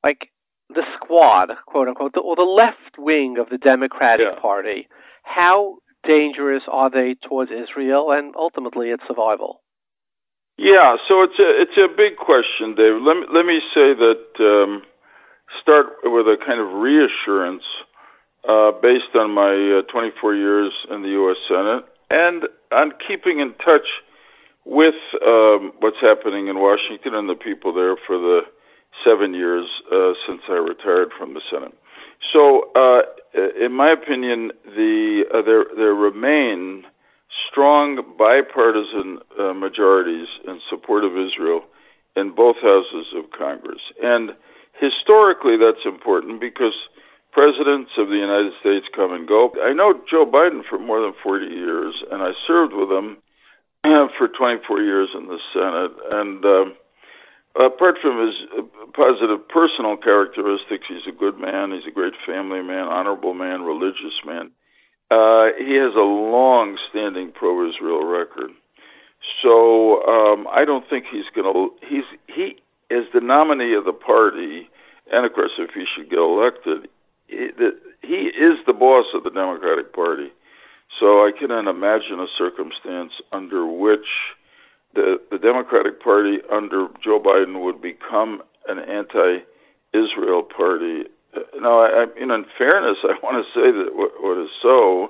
like 0.03 0.29
the 0.69 0.83
squad, 0.95 1.49
quote 1.65 1.87
unquote, 1.87 2.13
the, 2.13 2.19
or 2.19 2.35
the 2.35 2.41
left 2.41 2.97
wing 2.97 3.37
of 3.39 3.49
the 3.49 3.57
Democratic 3.57 4.27
yeah. 4.33 4.41
Party, 4.41 4.87
how 5.23 5.77
dangerous 6.05 6.63
are 6.71 6.89
they 6.89 7.15
towards 7.27 7.51
Israel 7.51 8.11
and 8.11 8.35
ultimately 8.35 8.89
its 8.89 9.03
survival? 9.07 9.61
Yeah, 10.57 10.97
so 11.07 11.21
it's 11.21 11.37
a 11.37 11.49
it's 11.61 11.77
a 11.77 11.87
big 11.95 12.17
question, 12.17 12.73
Dave. 12.73 12.97
Let 12.97 13.15
me 13.21 13.25
let 13.29 13.45
me 13.45 13.61
say 13.75 13.93
that 13.93 14.25
um, 14.41 14.81
start 15.61 16.01
with 16.03 16.25
a 16.25 16.35
kind 16.43 16.59
of 16.59 16.81
reassurance 16.81 17.63
uh, 18.47 18.71
based 18.81 19.13
on 19.13 19.31
my 19.31 19.83
uh, 19.85 19.91
24 19.91 20.35
years 20.35 20.73
in 20.89 21.03
the 21.03 21.09
U.S. 21.09 21.37
Senate 21.47 21.85
and 22.09 22.43
on 22.71 22.91
keeping 23.07 23.39
in 23.39 23.53
touch 23.61 23.85
with 24.65 24.97
um, 25.21 25.73
what's 25.79 26.01
happening 26.01 26.47
in 26.47 26.57
Washington 26.57 27.13
and 27.13 27.29
the 27.29 27.35
people 27.35 27.73
there 27.73 27.95
for 28.07 28.17
the 28.17 28.41
seven 29.05 29.33
years 29.33 29.65
uh, 29.91 30.13
since 30.27 30.41
I 30.49 30.53
retired 30.53 31.09
from 31.17 31.33
the 31.33 31.41
Senate. 31.51 31.73
So, 32.33 32.71
uh, 32.75 33.01
in 33.59 33.73
my 33.73 33.87
opinion, 33.91 34.51
the 34.65 35.23
uh, 35.33 35.41
there 35.45 35.65
there 35.75 35.93
remain 35.93 36.83
strong 37.49 38.01
bipartisan 38.17 39.19
uh, 39.39 39.53
majorities 39.53 40.27
in 40.47 40.59
support 40.69 41.03
of 41.03 41.11
Israel 41.13 41.61
in 42.15 42.33
both 42.33 42.55
houses 42.61 43.13
of 43.15 43.29
Congress. 43.37 43.81
And 44.01 44.31
historically, 44.79 45.57
that's 45.57 45.85
important 45.85 46.41
because 46.41 46.73
presidents 47.31 47.91
of 47.97 48.09
the 48.09 48.17
United 48.17 48.53
States 48.59 48.89
come 48.95 49.13
and 49.13 49.27
go. 49.27 49.53
I 49.61 49.73
know 49.73 49.93
Joe 50.09 50.25
Biden 50.25 50.65
for 50.67 50.79
more 50.79 51.01
than 51.01 51.13
40 51.21 51.45
years, 51.45 51.93
and 52.11 52.23
I 52.23 52.31
served 52.47 52.73
with 52.73 52.89
him 52.89 53.17
for 54.17 54.27
24 54.27 54.81
years 54.81 55.09
in 55.13 55.27
the 55.27 55.37
Senate. 55.53 55.93
And 56.09 56.43
uh, 56.43 56.65
apart 57.59 57.95
from 58.01 58.25
his 58.25 58.35
positive 58.93 59.47
personal 59.49 59.97
characteristics, 59.97 60.85
he's 60.87 61.07
a 61.07 61.15
good 61.15 61.39
man, 61.39 61.71
he's 61.71 61.87
a 61.87 61.93
great 61.93 62.13
family 62.25 62.61
man, 62.61 62.87
honorable 62.87 63.33
man, 63.33 63.61
religious 63.61 64.15
man. 64.25 64.51
Uh, 65.09 65.55
he 65.57 65.75
has 65.75 65.95
a 65.95 66.03
long-standing 66.03 67.31
pro-Israel 67.31 68.05
record. 68.05 68.51
So 69.41 70.03
um, 70.03 70.47
I 70.51 70.65
don't 70.65 70.87
think 70.89 71.05
he's 71.11 71.27
going 71.33 71.51
to. 71.51 71.69
He's 71.85 72.05
he 72.27 72.57
is 72.93 73.05
the 73.13 73.21
nominee 73.21 73.75
of 73.75 73.85
the 73.85 73.93
party, 73.93 74.69
and 75.11 75.25
of 75.25 75.33
course, 75.33 75.51
if 75.57 75.71
he 75.73 75.85
should 75.95 76.09
get 76.09 76.19
elected, 76.19 76.87
he, 77.27 77.49
the, 77.57 77.71
he 78.01 78.31
is 78.31 78.57
the 78.65 78.73
boss 78.73 79.05
of 79.13 79.23
the 79.23 79.29
Democratic 79.29 79.93
Party. 79.93 80.29
So 80.99 81.25
I 81.25 81.31
cannot 81.37 81.67
imagine 81.67 82.19
a 82.19 82.27
circumstance 82.37 83.11
under 83.31 83.65
which 83.65 84.07
the 84.93 85.17
the 85.31 85.37
Democratic 85.37 86.01
Party 86.01 86.37
under 86.51 86.87
Joe 87.03 87.19
Biden 87.19 87.63
would 87.63 87.81
become 87.81 88.41
an 88.67 88.79
anti-Israel 88.79 90.43
party 90.43 91.03
Now, 91.59 91.79
I, 91.81 92.05
I, 92.05 92.05
in 92.19 92.29
fairness, 92.57 92.97
I 93.03 93.13
want 93.23 93.43
to 93.43 93.47
say 93.53 93.71
that 93.71 93.95
what, 93.95 94.11
what 94.19 94.41
is 94.41 94.49
so, 94.61 95.09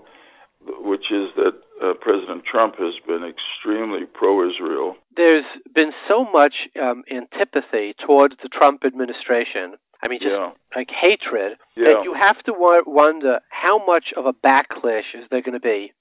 which 0.83 1.11
is 1.11 1.29
that 1.35 1.55
uh, 1.81 1.93
President 2.01 2.43
Trump 2.49 2.75
has 2.79 2.95
been 3.05 3.23
extremely 3.23 4.05
pro-Israel. 4.05 4.95
There's 5.15 5.45
been 5.73 5.91
so 6.07 6.25
much 6.25 6.53
um, 6.81 7.03
antipathy 7.11 7.93
towards 8.05 8.35
the 8.41 8.49
Trump 8.49 8.83
administration. 8.85 9.77
I 10.01 10.07
mean, 10.07 10.19
just 10.19 10.33
yeah. 10.33 10.51
like 10.75 10.89
hatred 10.89 11.57
yeah. 11.75 11.89
that 11.89 12.03
you 12.03 12.13
have 12.13 12.43
to 12.45 12.53
wonder 12.53 13.39
how 13.49 13.83
much 13.85 14.13
of 14.15 14.25
a 14.25 14.33
backlash 14.33 15.09
is 15.15 15.25
there 15.31 15.41
going 15.41 15.57
to 15.57 15.59
be 15.59 15.93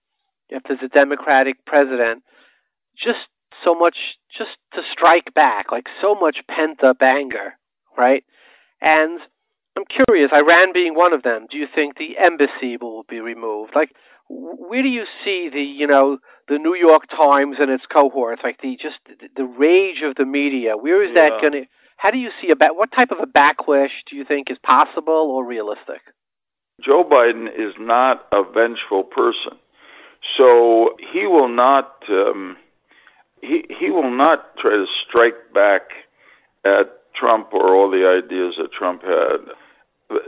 if 0.48 0.62
there's 0.68 0.84
a 0.84 0.88
Democratic 0.88 1.64
president. 1.64 2.22
Just 2.96 3.24
so 3.66 3.74
much, 3.74 3.96
just 4.38 4.54
to 4.74 4.80
strike 4.92 5.34
back, 5.34 5.72
like 5.72 5.86
so 6.00 6.14
much 6.14 6.38
pent 6.48 6.84
up 6.84 6.98
anger, 7.02 7.58
right? 7.98 8.22
And 8.80 9.20
I'm 9.76 9.84
curious, 9.84 10.30
Iran 10.32 10.72
being 10.72 10.94
one 10.94 11.12
of 11.12 11.22
them, 11.22 11.46
do 11.50 11.58
you 11.58 11.66
think 11.74 11.96
the 11.96 12.16
embassy 12.22 12.76
will 12.80 13.04
be 13.08 13.20
removed? 13.20 13.72
Like, 13.74 13.90
where 14.28 14.82
do 14.82 14.88
you 14.88 15.04
see 15.24 15.50
the, 15.52 15.62
you 15.62 15.86
know, 15.86 16.18
the 16.48 16.58
New 16.58 16.74
York 16.74 17.08
Times 17.10 17.56
and 17.58 17.70
its 17.70 17.84
cohorts, 17.92 18.42
like 18.42 18.58
the 18.62 18.76
just 18.80 18.96
the 19.36 19.44
rage 19.44 20.02
of 20.04 20.16
the 20.16 20.24
media? 20.24 20.76
Where 20.76 21.02
is 21.02 21.10
yeah. 21.14 21.28
that 21.30 21.40
going 21.40 21.52
to? 21.52 21.68
How 21.96 22.10
do 22.10 22.18
you 22.18 22.30
see 22.40 22.48
a 22.50 22.74
what 22.74 22.90
type 22.94 23.10
of 23.10 23.18
a 23.20 23.26
backlash 23.26 23.94
do 24.10 24.16
you 24.16 24.24
think 24.26 24.50
is 24.50 24.58
possible 24.62 25.30
or 25.30 25.44
realistic? 25.44 26.02
Joe 26.84 27.04
Biden 27.04 27.46
is 27.48 27.74
not 27.78 28.26
a 28.32 28.42
vengeful 28.42 29.04
person, 29.04 29.58
so 30.36 30.90
he 31.12 31.26
will 31.26 31.48
not 31.48 32.02
um, 32.10 32.56
he 33.46 33.64
he 33.78 33.90
will 33.90 34.10
not 34.10 34.56
try 34.58 34.72
to 34.72 34.86
strike 35.06 35.54
back 35.54 35.94
at 36.64 36.90
Trump 37.14 37.54
or 37.54 37.74
all 37.74 37.90
the 37.90 38.04
ideas 38.04 38.54
that 38.58 38.72
Trump 38.72 39.02
had. 39.02 39.46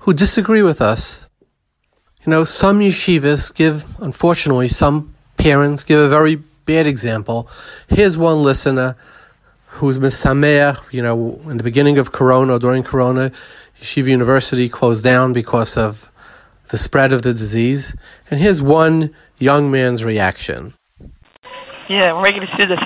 who 0.00 0.12
disagree 0.12 0.62
with 0.62 0.80
us? 0.80 1.28
You 2.24 2.30
know, 2.30 2.44
some 2.44 2.80
yeshivas 2.80 3.54
give, 3.54 3.98
unfortunately, 4.00 4.68
some 4.68 5.14
parents 5.36 5.84
give 5.84 5.98
a 5.98 6.08
very 6.08 6.36
bad 6.66 6.86
example. 6.86 7.48
Here's 7.88 8.16
one 8.18 8.42
listener 8.42 8.96
who's 9.66 9.98
misameach, 9.98 10.92
you 10.92 11.02
know, 11.02 11.40
in 11.48 11.56
the 11.56 11.64
beginning 11.64 11.98
of 11.98 12.12
Corona, 12.12 12.58
during 12.58 12.82
Corona, 12.82 13.30
Yeshiva 13.80 14.08
University 14.08 14.68
closed 14.68 15.02
down 15.02 15.32
because 15.32 15.76
of 15.76 16.10
the 16.68 16.78
spread 16.78 17.12
of 17.12 17.22
the 17.22 17.32
disease. 17.32 17.96
And 18.30 18.40
here's 18.40 18.60
one 18.60 19.14
young 19.38 19.70
man's 19.70 20.04
reaction. 20.04 20.74
Yeah, 21.88 22.20
making 22.22 22.42
a 22.42 22.46
decision 22.46 22.76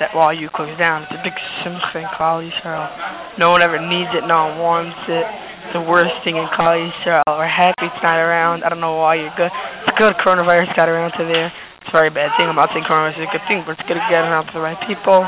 that 0.00 0.14
while 0.14 0.32
you 0.32 0.48
close 0.54 0.76
down, 0.78 1.02
it's 1.02 1.12
a 1.12 1.22
big 1.22 1.34
simcha 1.62 2.08
in. 2.16 3.38
No 3.38 3.50
one 3.50 3.62
ever 3.62 3.78
needs 3.78 4.10
it, 4.14 4.26
no 4.26 4.48
one 4.48 4.58
wants 4.58 4.98
it. 5.08 5.51
It's 5.72 5.80
the 5.80 5.90
worst 5.90 6.12
thing 6.22 6.36
in 6.36 6.46
college, 6.54 6.92
Yisrael. 7.00 7.24
We're 7.26 7.48
happy 7.48 7.88
it's 7.88 8.02
not 8.02 8.20
around. 8.20 8.62
I 8.62 8.68
don't 8.68 8.80
know 8.80 8.96
why 8.96 9.14
you're 9.14 9.32
good. 9.38 9.48
It's 9.88 9.96
good 9.96 10.12
coronavirus 10.20 10.76
got 10.76 10.86
around 10.86 11.12
to 11.12 11.24
there. 11.24 11.46
It's 11.80 11.88
a 11.88 11.92
very 11.92 12.10
bad 12.10 12.28
thing. 12.36 12.44
I'm 12.44 12.56
not 12.56 12.68
saying 12.74 12.84
coronavirus 12.84 13.22
is 13.22 13.28
a 13.30 13.32
good 13.32 13.40
thing, 13.48 13.62
but 13.64 13.80
it's 13.80 13.88
good 13.88 13.94
to 13.94 14.06
get 14.10 14.20
around 14.20 14.48
to 14.48 14.52
the 14.52 14.60
right 14.60 14.76
people. 14.86 15.24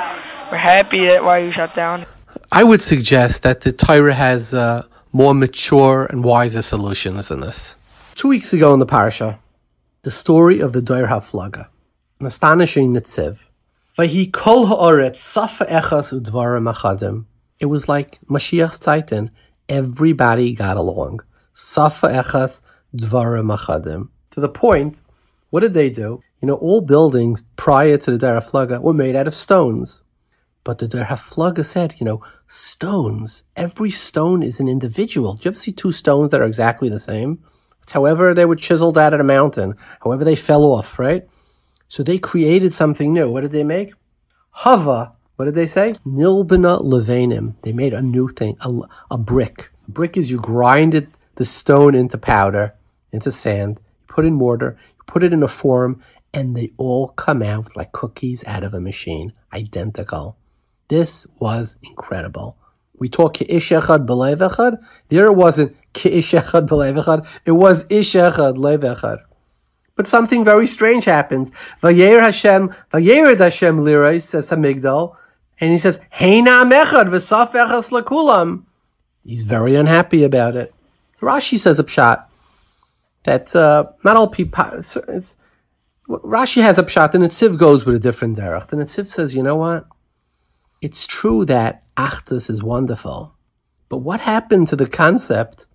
We're 0.52 0.58
happy 0.58 1.06
that 1.06 1.24
why 1.24 1.38
you 1.38 1.50
shut 1.56 1.74
down. 1.74 2.04
I 2.52 2.62
would 2.62 2.82
suggest 2.82 3.42
that 3.44 3.62
the 3.62 3.72
Torah 3.72 4.12
has 4.12 4.52
uh, 4.52 4.82
more 5.14 5.32
mature 5.32 6.04
and 6.04 6.22
wiser 6.22 6.60
solutions 6.60 7.28
than 7.28 7.40
this. 7.40 7.78
Two 8.14 8.28
weeks 8.28 8.52
ago 8.52 8.74
in 8.74 8.80
the 8.80 8.86
parasha, 8.86 9.38
the 10.02 10.10
story 10.10 10.60
of 10.60 10.74
the 10.74 10.82
Doir 10.82 11.06
HaFlaga, 11.06 11.68
an 12.20 12.26
astonishing 12.26 12.92
Netziv. 12.92 13.48
He 13.96 14.26
kol 14.26 14.66
ha'oret 14.66 15.16
safa 15.16 15.64
echas 15.64 16.12
udvarim 16.12 16.70
achadim. 16.70 17.24
It 17.60 17.66
was 17.66 17.88
like 17.88 18.18
Mashiach's 18.26 18.78
Titan. 18.78 19.30
Everybody 19.68 20.54
got 20.54 20.76
along. 20.76 21.20
Safa 21.52 22.08
echas 22.08 22.62
dvarim 22.94 23.56
achadim. 23.56 24.08
To 24.30 24.40
the 24.40 24.48
point, 24.48 25.00
what 25.50 25.60
did 25.60 25.74
they 25.74 25.88
do? 25.88 26.20
You 26.40 26.48
know, 26.48 26.56
all 26.56 26.80
buildings 26.80 27.42
prior 27.56 27.96
to 27.96 28.10
the 28.10 28.18
Dera 28.18 28.40
Flaga 28.40 28.80
were 28.80 28.92
made 28.92 29.16
out 29.16 29.26
of 29.26 29.34
stones. 29.34 30.02
But 30.64 30.78
the 30.78 30.88
Der 30.88 31.04
Haflaga 31.04 31.64
said, 31.64 31.94
you 32.00 32.06
know, 32.06 32.22
stones, 32.46 33.44
every 33.54 33.90
stone 33.90 34.42
is 34.42 34.60
an 34.60 34.68
individual. 34.68 35.34
Do 35.34 35.44
you 35.44 35.50
ever 35.50 35.58
see 35.58 35.72
two 35.72 35.92
stones 35.92 36.30
that 36.30 36.40
are 36.40 36.46
exactly 36.46 36.88
the 36.88 36.98
same? 36.98 37.44
However 37.92 38.32
they 38.32 38.46
were 38.46 38.56
chiseled 38.56 38.96
out 38.96 39.12
of 39.12 39.20
a 39.20 39.24
mountain, 39.24 39.74
however 40.02 40.24
they 40.24 40.36
fell 40.36 40.64
off, 40.64 40.98
right? 40.98 41.28
So 41.88 42.02
they 42.02 42.18
created 42.18 42.72
something 42.72 43.12
new. 43.12 43.30
What 43.30 43.42
did 43.42 43.52
they 43.52 43.62
make? 43.62 43.92
Hava. 44.50 45.12
What 45.36 45.46
did 45.46 45.54
they 45.54 45.66
say? 45.66 45.94
Nilbina 46.06 46.80
levanim. 46.80 47.54
They 47.62 47.72
made 47.72 47.92
a 47.92 48.00
new 48.00 48.28
thing, 48.28 48.56
a, 48.60 48.72
a 49.10 49.18
brick. 49.18 49.70
A 49.88 49.90
brick 49.90 50.16
is 50.16 50.30
you 50.30 50.38
grinded 50.38 51.08
the 51.34 51.44
stone 51.44 51.96
into 51.96 52.18
powder, 52.18 52.72
into 53.10 53.32
sand, 53.32 53.80
you 53.80 54.14
put 54.14 54.24
in 54.24 54.34
mortar, 54.34 54.76
you 54.96 55.02
put 55.06 55.24
it 55.24 55.32
in 55.32 55.42
a 55.42 55.48
form, 55.48 56.00
and 56.32 56.56
they 56.56 56.70
all 56.76 57.08
come 57.08 57.42
out 57.42 57.76
like 57.76 57.90
cookies 57.90 58.44
out 58.46 58.62
of 58.62 58.74
a 58.74 58.80
machine, 58.80 59.32
identical. 59.52 60.36
This 60.88 61.26
was 61.40 61.78
incredible. 61.82 62.56
We 62.96 63.08
talk 63.08 63.42
ish 63.42 63.70
echad 63.70 64.06
b'lev 64.06 64.36
echad. 64.48 64.84
There 65.08 65.26
it 65.26 65.34
wasn't 65.34 65.76
ish 65.96 66.32
echad 66.32 66.68
echad. 66.68 67.40
It 67.44 67.52
was 67.52 67.86
ish 67.90 68.12
echad 68.14 68.56
echad. 68.56 69.18
But 69.96 70.06
something 70.06 70.44
very 70.44 70.66
strange 70.68 71.04
happens. 71.04 71.50
Vayer 71.80 72.20
Hashem, 72.20 72.68
Vayered 72.92 73.38
Hashem 73.40 73.78
lirais 73.78 74.22
says 74.22 74.50
Hamigdal, 74.50 75.16
and 75.60 75.70
he 75.70 75.78
says 75.78 76.00
Heina 76.12 76.70
mechad 76.70 77.08
v'saf 77.08 77.52
echas 77.52 77.90
lakulam. 77.90 78.64
He's 79.24 79.44
very 79.44 79.74
unhappy 79.74 80.24
about 80.24 80.56
it. 80.56 80.74
So 81.16 81.26
Rashi 81.26 81.58
says 81.58 81.78
a 81.78 81.84
pshat 81.84 82.26
that 83.24 83.54
uh, 83.56 83.86
not 84.04 84.16
all 84.16 84.28
people. 84.28 84.64
Rashi 86.08 86.62
has 86.62 86.78
a 86.78 86.82
pshat, 86.82 87.14
and 87.14 87.24
Netziv 87.24 87.58
goes 87.58 87.86
with 87.86 87.96
a 87.96 87.98
different 87.98 88.36
derech. 88.36 88.66
The 88.66 88.76
Netziv 88.76 89.06
says, 89.06 89.34
you 89.34 89.42
know 89.42 89.56
what? 89.56 89.86
It's 90.82 91.06
true 91.06 91.46
that 91.46 91.82
Achdus 91.96 92.50
is 92.50 92.62
wonderful, 92.62 93.34
but 93.88 93.98
what 93.98 94.20
happened 94.20 94.66
to 94.68 94.76
the 94.76 94.86
concept 94.86 95.66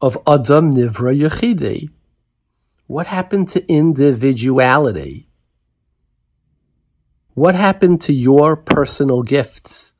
of 0.00 0.16
Adam 0.26 0.72
Nivra 0.72 1.14
Yechidi? 1.18 1.90
What 2.86 3.06
happened 3.06 3.48
to 3.48 3.70
individuality? 3.70 5.25
What 7.36 7.54
happened 7.54 8.00
to 8.00 8.14
your 8.14 8.56
personal 8.56 9.22
gifts? 9.22 9.92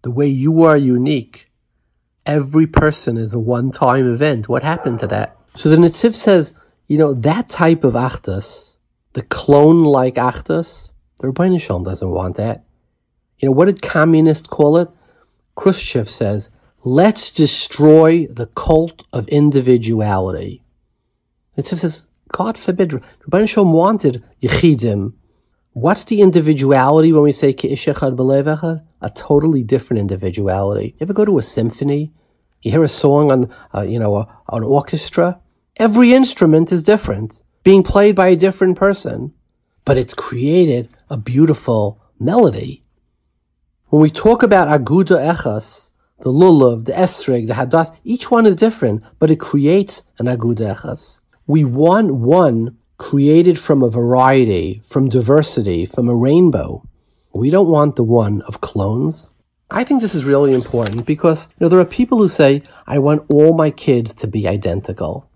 The 0.00 0.10
way 0.10 0.28
you 0.28 0.62
are 0.62 0.78
unique. 0.78 1.50
Every 2.24 2.66
person 2.66 3.18
is 3.18 3.34
a 3.34 3.38
one 3.38 3.70
time 3.70 4.10
event. 4.10 4.48
What 4.48 4.62
happened 4.62 5.00
to 5.00 5.06
that? 5.08 5.36
So 5.56 5.68
the 5.68 5.76
Netziv 5.76 6.14
says, 6.14 6.54
you 6.86 6.96
know, 6.96 7.12
that 7.12 7.50
type 7.50 7.84
of 7.84 7.92
Achdus, 7.92 8.78
the 9.12 9.20
clone 9.20 9.84
like 9.84 10.14
Achdus, 10.14 10.94
the 11.18 11.58
Shalom 11.58 11.84
doesn't 11.84 12.10
want 12.10 12.36
that. 12.36 12.64
You 13.40 13.48
know, 13.50 13.52
what 13.52 13.66
did 13.66 13.82
communists 13.82 14.48
call 14.48 14.78
it? 14.78 14.88
Khrushchev 15.56 16.08
says, 16.08 16.50
let's 16.82 17.30
destroy 17.30 18.26
the 18.28 18.46
cult 18.46 19.04
of 19.12 19.28
individuality. 19.28 20.62
It 21.58 21.66
says, 21.66 22.10
God 22.28 22.56
forbid, 22.56 22.94
Rabbi 22.94 23.46
wanted 23.58 24.24
Yechidim. 24.40 25.12
What's 25.72 26.02
the 26.02 26.20
individuality 26.20 27.12
when 27.12 27.22
we 27.22 27.30
say 27.30 27.52
Ki'ishechad 27.52 28.16
B'levechad? 28.16 28.82
A 29.02 29.10
totally 29.10 29.62
different 29.62 30.00
individuality. 30.00 30.96
You 30.98 31.02
ever 31.02 31.12
go 31.12 31.24
to 31.24 31.38
a 31.38 31.42
symphony? 31.42 32.12
You 32.62 32.72
hear 32.72 32.82
a 32.82 32.88
song 32.88 33.30
on, 33.30 33.52
uh, 33.72 33.82
you 33.82 34.00
know, 34.00 34.16
a, 34.16 34.28
an 34.52 34.64
orchestra? 34.64 35.40
Every 35.76 36.12
instrument 36.12 36.72
is 36.72 36.82
different, 36.82 37.42
being 37.62 37.84
played 37.84 38.16
by 38.16 38.28
a 38.28 38.36
different 38.36 38.78
person, 38.78 39.32
but 39.84 39.96
it's 39.96 40.12
created 40.12 40.88
a 41.08 41.16
beautiful 41.16 42.02
melody. 42.18 42.82
When 43.90 44.02
we 44.02 44.10
talk 44.10 44.42
about 44.42 44.66
Aguda 44.66 45.18
Echas, 45.34 45.92
the 46.18 46.32
Lulav, 46.32 46.86
the 46.86 46.92
Esrig, 46.92 47.46
the 47.46 47.54
Hadath, 47.54 48.00
each 48.02 48.28
one 48.28 48.44
is 48.44 48.56
different, 48.56 49.04
but 49.20 49.30
it 49.30 49.38
creates 49.38 50.02
an 50.18 50.26
Aguda 50.26 50.74
Echas. 50.74 51.20
We 51.46 51.62
want 51.62 52.12
one 52.12 52.76
created 53.00 53.58
from 53.58 53.82
a 53.82 53.88
variety, 53.88 54.82
from 54.84 55.08
diversity, 55.08 55.86
from 55.86 56.06
a 56.06 56.14
rainbow. 56.14 56.86
We 57.32 57.48
don't 57.48 57.70
want 57.70 57.96
the 57.96 58.04
one 58.04 58.42
of 58.42 58.60
clones. 58.60 59.32
I 59.70 59.84
think 59.84 60.02
this 60.02 60.14
is 60.14 60.26
really 60.26 60.52
important 60.52 61.06
because 61.06 61.48
you 61.48 61.64
know, 61.64 61.68
there 61.70 61.80
are 61.80 61.86
people 61.86 62.18
who 62.18 62.28
say, 62.28 62.62
I 62.86 62.98
want 62.98 63.24
all 63.30 63.56
my 63.56 63.70
kids 63.70 64.12
to 64.16 64.26
be 64.26 64.46
identical. 64.46 65.26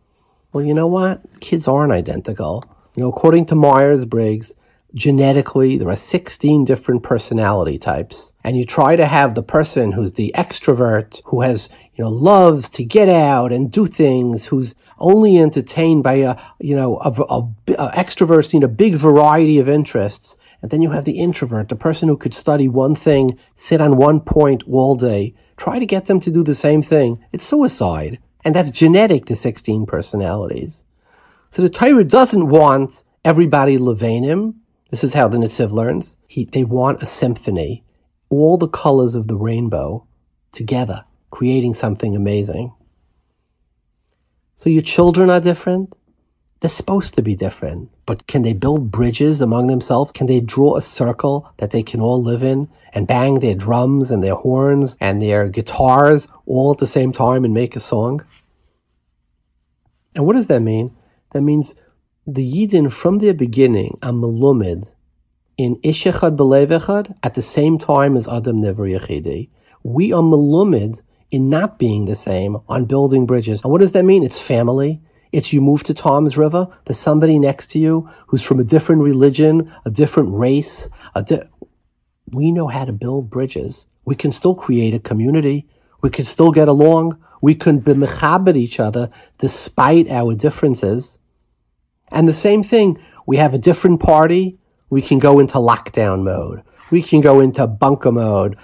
Well, 0.53 0.62
you 0.62 0.74
know 0.74 0.87
what? 0.87 1.22
Kids 1.40 1.66
aren't 1.66 1.92
identical. 1.92 2.64
You 2.96 3.05
know, 3.05 3.09
according 3.09 3.46
to 3.46 3.55
Myers 3.55 4.05
Briggs, 4.05 4.55
genetically 4.95 5.77
there 5.77 5.89
are 5.89 5.97
16 5.97 6.65
different 6.65 7.03
personality 7.03 7.79
types 7.79 8.33
and 8.45 8.57
you 8.57 8.65
try 8.65 8.95
to 8.95 9.07
have 9.07 9.35
the 9.35 9.43
person 9.43 9.93
who's 9.93 10.13
the 10.13 10.33
extrovert 10.37 11.21
who 11.25 11.41
has 11.41 11.69
you 11.95 12.05
know 12.05 12.11
loves 12.11 12.69
to 12.69 12.85
get 12.85 13.09
out 13.09 13.53
and 13.53 13.73
do 13.73 13.87
things 13.87 14.47
who's 14.47 14.75
only 14.99 15.39
entertained 15.39 16.03
by 16.03 16.15
a 16.15 16.37
you 16.61 16.77
know 16.77 16.99
a, 16.99 17.11
a, 17.29 17.41
a 17.75 17.91
extrovert 17.93 18.55
in 18.55 18.63
a 18.63 18.69
big 18.69 18.95
variety 18.95 19.59
of 19.59 19.69
interests 19.69 20.37
and 20.63 20.71
then 20.71 20.81
you 20.81 20.91
have 20.91 21.05
the 21.05 21.19
introvert 21.19 21.69
the 21.69 21.77
person 21.77 22.09
who 22.09 22.17
could 22.17 22.35
study 22.35 22.69
one 22.69 22.95
thing 22.95 23.37
sit 23.57 23.81
on 23.81 23.97
one 23.97 24.21
point 24.21 24.63
all 24.69 24.95
day 24.95 25.35
try 25.57 25.79
to 25.79 25.87
get 25.87 26.07
them 26.07 26.21
to 26.21 26.31
do 26.31 26.43
the 26.43 26.55
same 26.55 26.83
thing. 26.83 27.25
It's 27.33 27.47
suicide 27.47 28.19
and 28.45 28.55
that's 28.55 28.71
genetic 28.71 29.27
to 29.27 29.37
16 29.37 29.87
personalities. 29.87 30.87
So 31.51 31.63
the 31.63 31.69
Torah 31.69 32.05
doesn't 32.05 32.49
want 32.49 33.05
everybody 33.25 33.79
levanim 33.79 34.55
this 34.90 35.05
is 35.05 35.14
how 35.14 35.29
the 35.29 35.38
Netziv 35.38 35.73
learns. 35.73 36.16
He, 36.29 36.44
they 36.44 36.64
want 36.64 37.03
a 37.03 37.07
symphony, 37.07 37.83
all 38.29 38.57
the 38.57 38.68
colors 38.68 39.14
of 39.14 39.29
the 39.29 39.37
rainbow 39.37 40.07
together, 40.53 41.05
creating 41.31 41.75
something 41.75 42.14
amazing. 42.14 42.73
So 44.55 44.70
your 44.70 44.83
children 44.83 45.31
are 45.31 45.40
different. 45.40 45.94
They're 46.61 46.70
supposed 46.70 47.14
to 47.14 47.23
be 47.23 47.35
different, 47.35 47.90
but 48.07 48.27
can 48.27 48.42
they 48.42 48.55
build 48.55 48.90
bridges 48.90 49.40
among 49.40 49.66
themselves? 49.66 50.12
Can 50.12 50.29
they 50.29 50.40
draw 50.40 50.77
a 50.77 50.81
circle 50.81 51.51
that 51.59 51.73
they 51.73 51.83
can 51.83 52.01
all 52.01 52.23
live 52.23 52.42
in 52.42 52.68
and 52.94 53.07
bang 53.07 53.40
their 53.40 53.55
drums 53.55 54.11
and 54.11 54.23
their 54.23 54.35
horns 54.35 54.97
and 55.01 55.20
their 55.20 55.49
guitars 55.49 56.29
all 56.47 56.70
at 56.70 56.79
the 56.79 56.87
same 56.87 57.12
time 57.12 57.44
and 57.44 57.53
make 57.53 57.77
a 57.77 57.81
song? 57.81 58.25
And 60.14 60.25
what 60.25 60.37
does 60.37 60.47
that 60.47 60.62
mean? 60.62 60.94
That 61.33 61.42
means 61.42 61.75
the 62.27 62.43
Yidden 62.43 62.91
from 62.91 63.19
their 63.19 63.35
beginning 63.35 63.99
are 64.03 64.13
melumid 64.13 64.95
in 65.59 65.77
Ishechad 65.77 66.37
Belevechad 66.39 67.15
at 67.23 67.35
the 67.35 67.43
same 67.43 67.77
time 67.77 68.17
as 68.17 68.27
Adam 68.27 68.57
Never 68.57 68.85
Yechidi. 68.85 69.51
We 69.83 70.11
are 70.15 70.23
melumid 70.23 71.03
in 71.31 71.51
not 71.51 71.79
being 71.79 72.07
the 72.07 72.15
same 72.15 72.57
on 72.67 72.87
building 72.87 73.27
bridges. 73.27 73.63
And 73.63 73.71
what 73.71 73.83
does 73.83 73.93
that 73.93 74.07
mean? 74.07 74.23
It's 74.23 74.41
family. 74.41 75.03
It's 75.33 75.53
you 75.53 75.61
move 75.61 75.83
to 75.83 75.93
Toms 75.93 76.39
River, 76.39 76.69
there's 76.87 76.99
somebody 76.99 77.39
next 77.39 77.67
to 77.73 77.79
you 77.79 78.09
who's 78.29 78.43
from 78.43 78.59
a 78.61 78.65
different 78.65 79.03
religion, 79.03 79.71
a 79.85 79.91
different 79.91 80.39
race. 80.39 80.89
A 81.15 81.23
di- 81.23 81.43
we 82.31 82.53
know 82.53 82.69
how 82.69 82.87
to 82.87 82.93
build 82.93 83.29
bridges. 83.29 83.87
We 84.07 84.15
can 84.15 84.33
still 84.33 84.55
create 84.55 84.95
a 84.95 84.99
community. 84.99 85.67
We 86.01 86.09
can 86.09 86.25
still 86.25 86.53
get 86.53 86.69
along. 86.69 87.19
We 87.43 87.55
can 87.55 87.81
be 87.81 87.93
mechabed 87.93 88.57
each 88.57 88.81
other 88.81 89.11
despite 89.39 90.09
our 90.09 90.35
differences. 90.35 91.19
And 92.14 92.27
the 92.27 92.33
same 92.33 92.62
thing, 92.62 92.98
we 93.27 93.37
have 93.37 93.53
a 93.53 93.59
different 93.59 94.00
party. 94.00 94.57
We 94.88 95.03
can 95.03 95.18
go 95.18 95.40
into 95.40 95.59
lockdown 95.59 96.22
mode. 96.24 96.62
We 96.90 97.03
can 97.03 97.20
go 97.20 97.40
into 97.40 97.66
bunker 97.66 98.12
mode, 98.12 98.57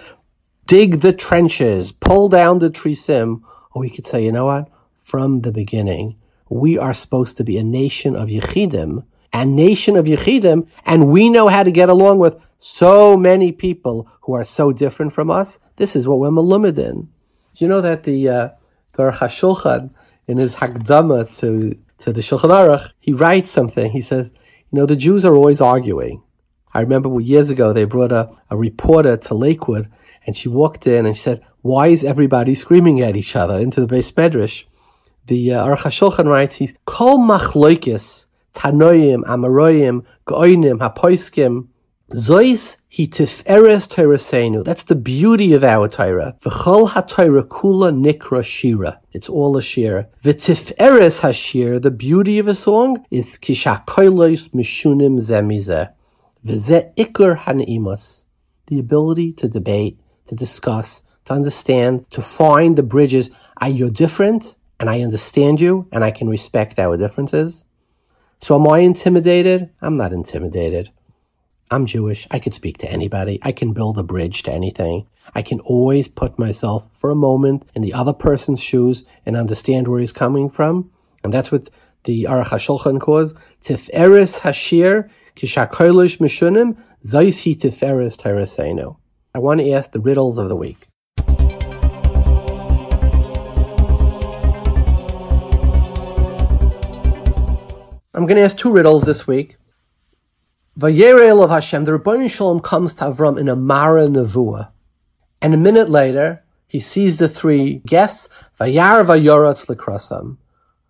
dig 0.66 1.00
the 1.00 1.12
trenches, 1.12 1.90
pull 1.90 2.28
down 2.28 2.60
the 2.60 2.70
trisim, 2.70 3.42
or 3.72 3.80
we 3.80 3.90
could 3.90 4.06
say, 4.06 4.24
you 4.24 4.30
know 4.30 4.46
what? 4.46 4.68
From 4.94 5.40
the 5.40 5.50
beginning, 5.50 6.16
we 6.48 6.78
are 6.78 6.94
supposed 6.94 7.36
to 7.38 7.44
be 7.44 7.58
a 7.58 7.64
nation 7.64 8.14
of 8.14 8.28
Yechidim, 8.28 9.04
a 9.32 9.44
nation 9.44 9.96
of 9.96 10.06
Yechidim, 10.06 10.68
and 10.86 11.10
we 11.10 11.28
know 11.28 11.48
how 11.48 11.64
to 11.64 11.72
get 11.72 11.88
along 11.88 12.20
with 12.20 12.40
so 12.58 13.16
many 13.16 13.50
people 13.50 14.06
who 14.20 14.34
are 14.34 14.44
so 14.44 14.70
different 14.70 15.12
from 15.12 15.28
us. 15.28 15.58
This 15.76 15.96
is 15.96 16.06
what 16.06 16.20
we're 16.20 16.30
malumed 16.30 16.78
in. 16.78 17.08
Do 17.54 17.64
you 17.64 17.68
know 17.68 17.80
that 17.80 18.04
the 18.04 18.28
uh, 18.28 18.48
Aruch 18.96 19.14
HaShulchan, 19.14 19.90
in 20.28 20.36
his 20.36 20.54
Hakdama 20.54 21.36
to, 21.40 21.76
to 22.00 22.12
the 22.12 22.20
Shulchan 22.20 22.50
Aruch, 22.50 22.90
he 22.98 23.12
writes 23.12 23.50
something. 23.50 23.90
He 23.90 24.00
says, 24.00 24.32
you 24.70 24.78
know, 24.78 24.86
the 24.86 24.96
Jews 24.96 25.24
are 25.24 25.34
always 25.34 25.60
arguing. 25.60 26.22
I 26.72 26.80
remember 26.80 27.20
years 27.20 27.50
ago 27.50 27.72
they 27.72 27.84
brought 27.84 28.12
a, 28.12 28.30
a 28.48 28.56
reporter 28.56 29.16
to 29.16 29.34
Lakewood 29.34 29.90
and 30.26 30.36
she 30.36 30.48
walked 30.48 30.86
in 30.86 31.06
and 31.06 31.16
she 31.16 31.22
said, 31.22 31.44
why 31.62 31.88
is 31.88 32.04
everybody 32.04 32.54
screaming 32.54 33.00
at 33.00 33.16
each 33.16 33.36
other 33.36 33.58
into 33.58 33.84
the 33.84 33.86
beis 33.86 34.12
medrash? 34.12 34.64
The 35.26 35.54
uh, 35.54 35.66
Aruch 35.66 35.80
HaShulchan 35.80 36.26
writes, 36.26 36.56
he's 36.56 36.74
Kol 36.86 37.18
machloikis, 37.18 38.26
tanoim, 38.54 39.22
amaroim, 39.24 40.04
goinim, 40.26 40.78
hapoiskim, 40.78 41.68
Zois 42.12 42.78
hi 42.90 43.06
tiferes 43.06 43.86
Torahseinu. 43.86 44.64
That's 44.64 44.82
the 44.82 44.96
beauty 44.96 45.52
of 45.52 45.62
our 45.62 45.86
Torah. 45.86 46.34
V'chol 46.40 46.88
ha-Torah 46.88 47.44
kula 47.44 47.94
nikra 47.94 48.44
shira. 48.44 49.00
It's 49.12 49.28
all 49.28 49.56
a 49.56 49.62
shir. 49.62 50.08
V'tiferes 50.24 51.20
ha-shir, 51.20 51.78
the 51.78 51.92
beauty 51.92 52.40
of 52.40 52.48
a 52.48 52.54
song, 52.56 53.06
is 53.12 53.38
kishakoilos 53.38 54.50
mishunim 54.50 55.20
zemizeh. 55.20 55.92
V'zeh 56.44 56.92
ikr 56.96 57.38
han'imas. 57.38 58.26
The 58.66 58.80
ability 58.80 59.32
to 59.34 59.48
debate, 59.48 60.00
to 60.26 60.34
discuss, 60.34 61.04
to 61.26 61.32
understand, 61.32 62.10
to 62.10 62.22
find 62.22 62.74
the 62.74 62.82
bridges. 62.82 63.30
Are 63.58 63.68
you 63.68 63.88
different? 63.88 64.56
And 64.80 64.90
I 64.90 65.02
understand 65.02 65.60
you, 65.60 65.86
and 65.92 66.02
I 66.02 66.10
can 66.10 66.28
respect 66.28 66.80
our 66.80 66.96
differences. 66.96 67.66
So 68.40 68.56
am 68.56 68.66
I 68.66 68.80
intimidated? 68.80 69.70
I'm 69.80 69.96
not 69.96 70.12
intimidated. 70.12 70.90
I'm 71.72 71.86
Jewish. 71.86 72.26
I 72.32 72.40
could 72.40 72.52
speak 72.52 72.78
to 72.78 72.90
anybody. 72.90 73.38
I 73.42 73.52
can 73.52 73.72
build 73.72 73.96
a 73.96 74.02
bridge 74.02 74.42
to 74.42 74.52
anything. 74.52 75.06
I 75.36 75.42
can 75.42 75.60
always 75.60 76.08
put 76.08 76.36
myself 76.36 76.88
for 76.92 77.10
a 77.10 77.14
moment 77.14 77.62
in 77.76 77.82
the 77.82 77.94
other 77.94 78.12
person's 78.12 78.60
shoes 78.60 79.04
and 79.24 79.36
understand 79.36 79.86
where 79.86 80.00
he's 80.00 80.10
coming 80.10 80.50
from. 80.50 80.90
And 81.22 81.32
that's 81.32 81.52
what 81.52 81.70
the 82.04 82.24
Aruch 82.24 82.48
HaShulchan 82.48 83.00
calls 83.00 83.34
Tiferes 83.62 84.40
Hashir 84.40 85.08
Kishakoilish 85.36 86.18
Mishunim 86.18 86.76
Zais 87.04 87.44
Hi 87.44 87.52
Tiferes 87.52 88.16
Terasenu. 88.20 88.96
I 89.32 89.38
want 89.38 89.60
to 89.60 89.70
ask 89.70 89.92
the 89.92 90.00
riddles 90.00 90.38
of 90.38 90.48
the 90.48 90.56
week. 90.56 90.88
I'm 98.12 98.26
going 98.26 98.38
to 98.38 98.42
ask 98.42 98.58
two 98.58 98.72
riddles 98.72 99.04
this 99.04 99.28
week. 99.28 99.56
Vayerel 100.80 101.44
of 101.44 101.50
Hashem, 101.50 101.84
the 101.84 101.98
Rebbeinu 101.98 102.30
Shalom 102.30 102.60
comes 102.60 102.94
to 102.94 103.04
Avram 103.04 103.38
in 103.38 103.50
a 103.50 103.54
Mara 103.54 104.06
Nevuah. 104.06 104.70
And 105.42 105.52
a 105.52 105.58
minute 105.58 105.90
later, 105.90 106.42
he 106.68 106.80
sees 106.80 107.18
the 107.18 107.28
three 107.28 107.82
guests, 107.84 108.44
Vayar 108.58 109.04
Vayoratz 109.04 109.68
Lekrasam. 109.68 110.38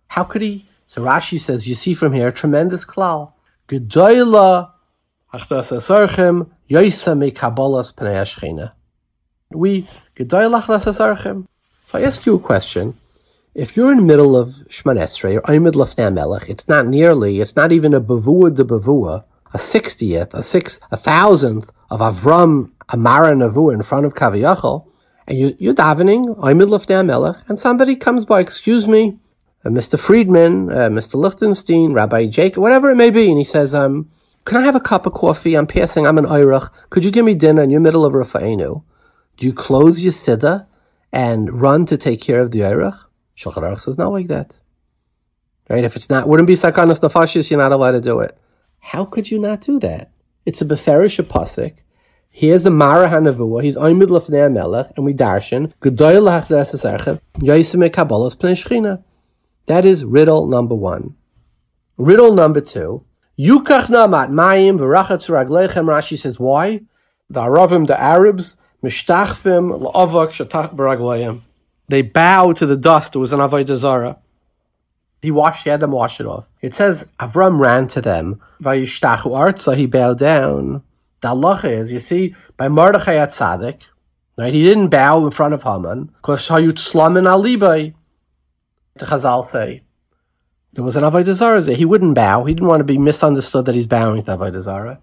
How 0.07 0.23
could 0.23 0.43
he? 0.43 0.65
So 0.87 1.01
Rashi 1.01 1.37
says, 1.37 1.67
you 1.67 1.75
see 1.75 1.93
from 1.93 2.13
here, 2.13 2.31
tremendous 2.31 2.85
klal. 2.85 3.33
Gedoyla 3.67 4.71
Achdasasarchem 5.33 6.49
Yoisa 6.69 7.17
me 7.17 7.31
Kabbalas 7.31 7.93
Pnei 7.93 8.71
We. 9.49 9.89
So 11.87 11.99
I 11.99 12.01
ask 12.03 12.25
you 12.25 12.35
a 12.35 12.39
question. 12.39 12.93
If 13.53 13.75
you're 13.75 13.91
in 13.91 13.97
the 13.97 14.03
middle 14.03 14.37
of 14.37 14.47
Shmanetzrei 14.47 15.35
or 15.35 15.41
Oimid 15.41 15.73
Lafnei 15.73 16.13
Melech, 16.13 16.47
it's 16.47 16.69
not 16.69 16.85
nearly, 16.85 17.41
it's 17.41 17.57
not 17.57 17.73
even 17.73 17.93
a 17.93 17.99
Bavua 17.99 18.53
de 18.53 18.63
Bavua, 18.63 19.25
a 19.53 19.59
sixtieth, 19.59 20.33
a 20.33 20.43
six, 20.43 20.79
a 20.91 20.97
thousandth 20.97 21.71
of 21.89 21.99
Avram 21.99 22.71
Amara 22.93 23.31
Navu 23.33 23.73
in 23.73 23.83
front 23.83 24.05
of 24.05 24.15
Kaviyachal, 24.15 24.87
and 25.27 25.37
you, 25.37 25.55
you're 25.59 25.73
davening, 25.73 26.25
Oimid 26.37 26.67
Lefnei 26.67 27.05
Melech, 27.05 27.37
and 27.47 27.57
somebody 27.57 27.95
comes 27.95 28.25
by, 28.25 28.39
excuse 28.39 28.87
me, 28.87 29.17
uh, 29.63 29.69
Mr. 29.69 29.99
Friedman, 29.99 30.71
uh, 30.71 30.89
Mr. 30.89 31.15
Lichtenstein, 31.15 31.93
Rabbi 31.93 32.27
Jacob, 32.27 32.61
whatever 32.61 32.89
it 32.89 32.95
may 32.95 33.11
be, 33.11 33.29
and 33.29 33.37
he 33.37 33.43
says, 33.43 33.73
um, 33.73 34.09
can 34.45 34.57
I 34.57 34.61
have 34.61 34.75
a 34.75 34.79
cup 34.79 35.05
of 35.05 35.13
coffee? 35.13 35.55
I'm 35.55 35.67
passing, 35.67 36.07
I'm 36.07 36.17
an 36.17 36.25
Eirach. 36.25 36.71
Could 36.89 37.05
you 37.05 37.11
give 37.11 37.25
me 37.25 37.35
dinner 37.35 37.61
in 37.61 37.69
your 37.69 37.79
middle 37.79 38.05
of 38.05 38.13
Rafa'inu? 38.13 38.83
Do 39.37 39.45
you 39.45 39.53
close 39.53 40.01
your 40.01 40.11
Siddha 40.11 40.65
and 41.13 41.61
run 41.61 41.85
to 41.85 41.97
take 41.97 42.21
care 42.21 42.39
of 42.39 42.51
the 42.51 42.59
Eirach? 42.59 42.97
Shulchan 43.37 43.63
Aruch 43.63 43.79
says 43.79 43.97
not 43.97 44.11
like 44.11 44.27
that. 44.27 44.59
Right? 45.69 45.83
If 45.83 45.95
it's 45.95 46.09
not, 46.09 46.27
wouldn't 46.27 46.47
be 46.47 46.53
Sakanas 46.53 47.01
Nefashis, 47.01 47.49
you're 47.49 47.59
not 47.59 47.71
allowed 47.71 47.91
to 47.91 48.01
do 48.01 48.19
it. 48.19 48.37
How 48.81 49.05
could 49.05 49.31
you 49.31 49.39
not 49.39 49.61
do 49.61 49.79
that? 49.79 50.11
It's 50.45 50.61
a 50.61 50.65
beferish 50.65 51.21
pasuk. 51.21 51.81
Here's 52.29 52.65
a 52.65 52.71
Mara 52.71 53.07
Hanavua. 53.07 53.63
He's 53.63 53.77
Oimid 53.77 54.07
Lefnei 54.07 54.51
Melech, 54.51 54.91
and 54.95 55.05
we 55.05 55.13
darshan 55.13 55.71
Gedoyel 55.81 56.23
Lachdas 56.23 56.73
Kabbalas 57.91 58.35
Pnei 58.35 59.03
That 59.67 59.85
is 59.85 60.03
riddle 60.03 60.47
number 60.47 60.75
one. 60.75 61.15
Riddle 61.97 62.33
number 62.33 62.59
two. 62.59 63.05
Yukach 63.39 63.85
Namat 63.85 64.29
Mayim 64.29 64.79
V'Rachatz 64.79 65.29
Raglechem. 65.29 65.85
Rashi 65.85 66.17
says 66.17 66.39
why? 66.39 66.81
The 67.29 67.41
Aravim, 67.41 67.85
the 67.85 68.01
Arabs, 68.01 68.57
Mishtachvim 68.83 69.79
L'Avak 69.79 70.29
Shatach 70.29 70.75
Baraglayim. 70.75 71.41
They 71.87 72.01
bow 72.01 72.53
to 72.53 72.65
the 72.65 72.77
dust. 72.77 73.15
It 73.15 73.19
was 73.19 73.31
an 73.31 73.39
Avodah 73.39 73.75
Zarah. 73.75 74.17
He 75.21 75.31
washed, 75.31 75.63
he 75.63 75.69
had 75.69 75.79
them 75.79 75.91
wash 75.91 76.19
it 76.19 76.25
off. 76.25 76.49
It 76.61 76.73
says 76.73 77.11
Avram 77.19 77.59
ran 77.59 77.87
to 77.89 78.01
them. 78.01 78.41
Vayishtachu 78.63 79.75
he 79.75 79.85
bowed 79.85 80.17
down. 80.17 80.83
The 81.21 81.29
halacha 81.29 81.69
is, 81.69 81.93
you 81.93 81.99
see, 81.99 82.35
by 82.57 82.67
Mordechai 82.67 83.15
at 83.15 83.29
Tzaddik, 83.29 83.87
right, 84.37 84.51
he 84.51 84.63
didn't 84.63 84.87
bow 84.87 85.23
in 85.23 85.31
front 85.31 85.53
of 85.53 85.61
Haman, 85.61 86.05
because 86.05 86.47
Hayut 86.49 86.79
Slamin 86.79 87.27
Alibay, 87.27 87.93
the 88.95 89.05
Chazal 89.05 89.43
say. 89.43 89.83
There 90.73 90.83
was 90.83 90.95
an 90.95 91.03
Avodah 91.03 91.33
Zarah. 91.33 91.61
He 91.61 91.85
wouldn't 91.85 92.15
bow. 92.15 92.45
He 92.45 92.53
didn't 92.53 92.69
want 92.69 92.79
to 92.79 92.85
be 92.85 92.97
misunderstood 92.97 93.65
that 93.65 93.75
he's 93.75 93.87
bowing 93.87 94.23
to 94.23 94.37
Avodah 94.37 94.61
Zarah. 94.61 95.01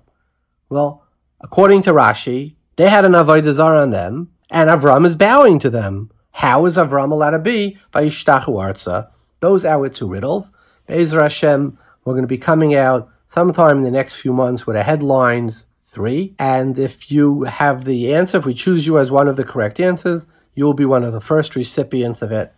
Well, 0.71 1.05
according 1.41 1.83
to 1.83 1.93
Rashi, 1.93 2.57
they 2.77 2.89
had 2.89 3.05
an 3.05 3.13
Avodah 3.13 3.53
Zarah 3.53 3.83
on 3.83 3.91
them, 3.91 4.31
and 4.51 4.71
Avram 4.71 5.05
is 5.05 5.15
bowing 5.15 5.59
to 5.61 5.71
them. 5.71 6.11
How 6.33 6.65
is 6.67 6.79
Avram 6.79 7.13
allowed 7.13 7.31
to 7.31 7.39
be? 7.39 7.77
Vayishtachu 7.93 8.49
arza. 8.49 9.11
Those 9.41 9.65
are 9.65 9.79
our 9.79 9.89
two 9.89 10.09
riddles. 10.09 10.53
Be'ezer 10.87 11.23
Hashem, 11.23 11.79
we're 12.05 12.15
going 12.15 12.25
to 12.25 12.29
be 12.29 12.39
coming 12.39 12.75
out 12.75 13.09
sometime 13.27 13.79
in 13.79 13.83
the 13.83 13.91
next 13.91 14.17
few 14.17 14.33
months 14.33 14.67
with 14.67 14.77
a 14.77 14.83
headlines 14.83 15.67
three. 15.79 16.35
And 16.39 16.79
if 16.79 17.11
you 17.11 17.45
have 17.45 17.85
the 17.85 18.15
answer, 18.15 18.39
if 18.39 18.47
we 18.47 18.55
choose 18.55 18.87
you 18.87 18.99
as 18.99 19.11
one 19.11 19.29
of 19.29 19.37
the 19.37 19.45
correct 19.45 19.81
answers, 19.81 20.27
you 20.55 20.65
will 20.65 20.75
be 20.75 20.85
one 20.85 21.05
of 21.05 21.13
the 21.13 21.21
first 21.21 21.57
recipients 21.57 22.23
of 22.23 22.33
it 22.33 22.53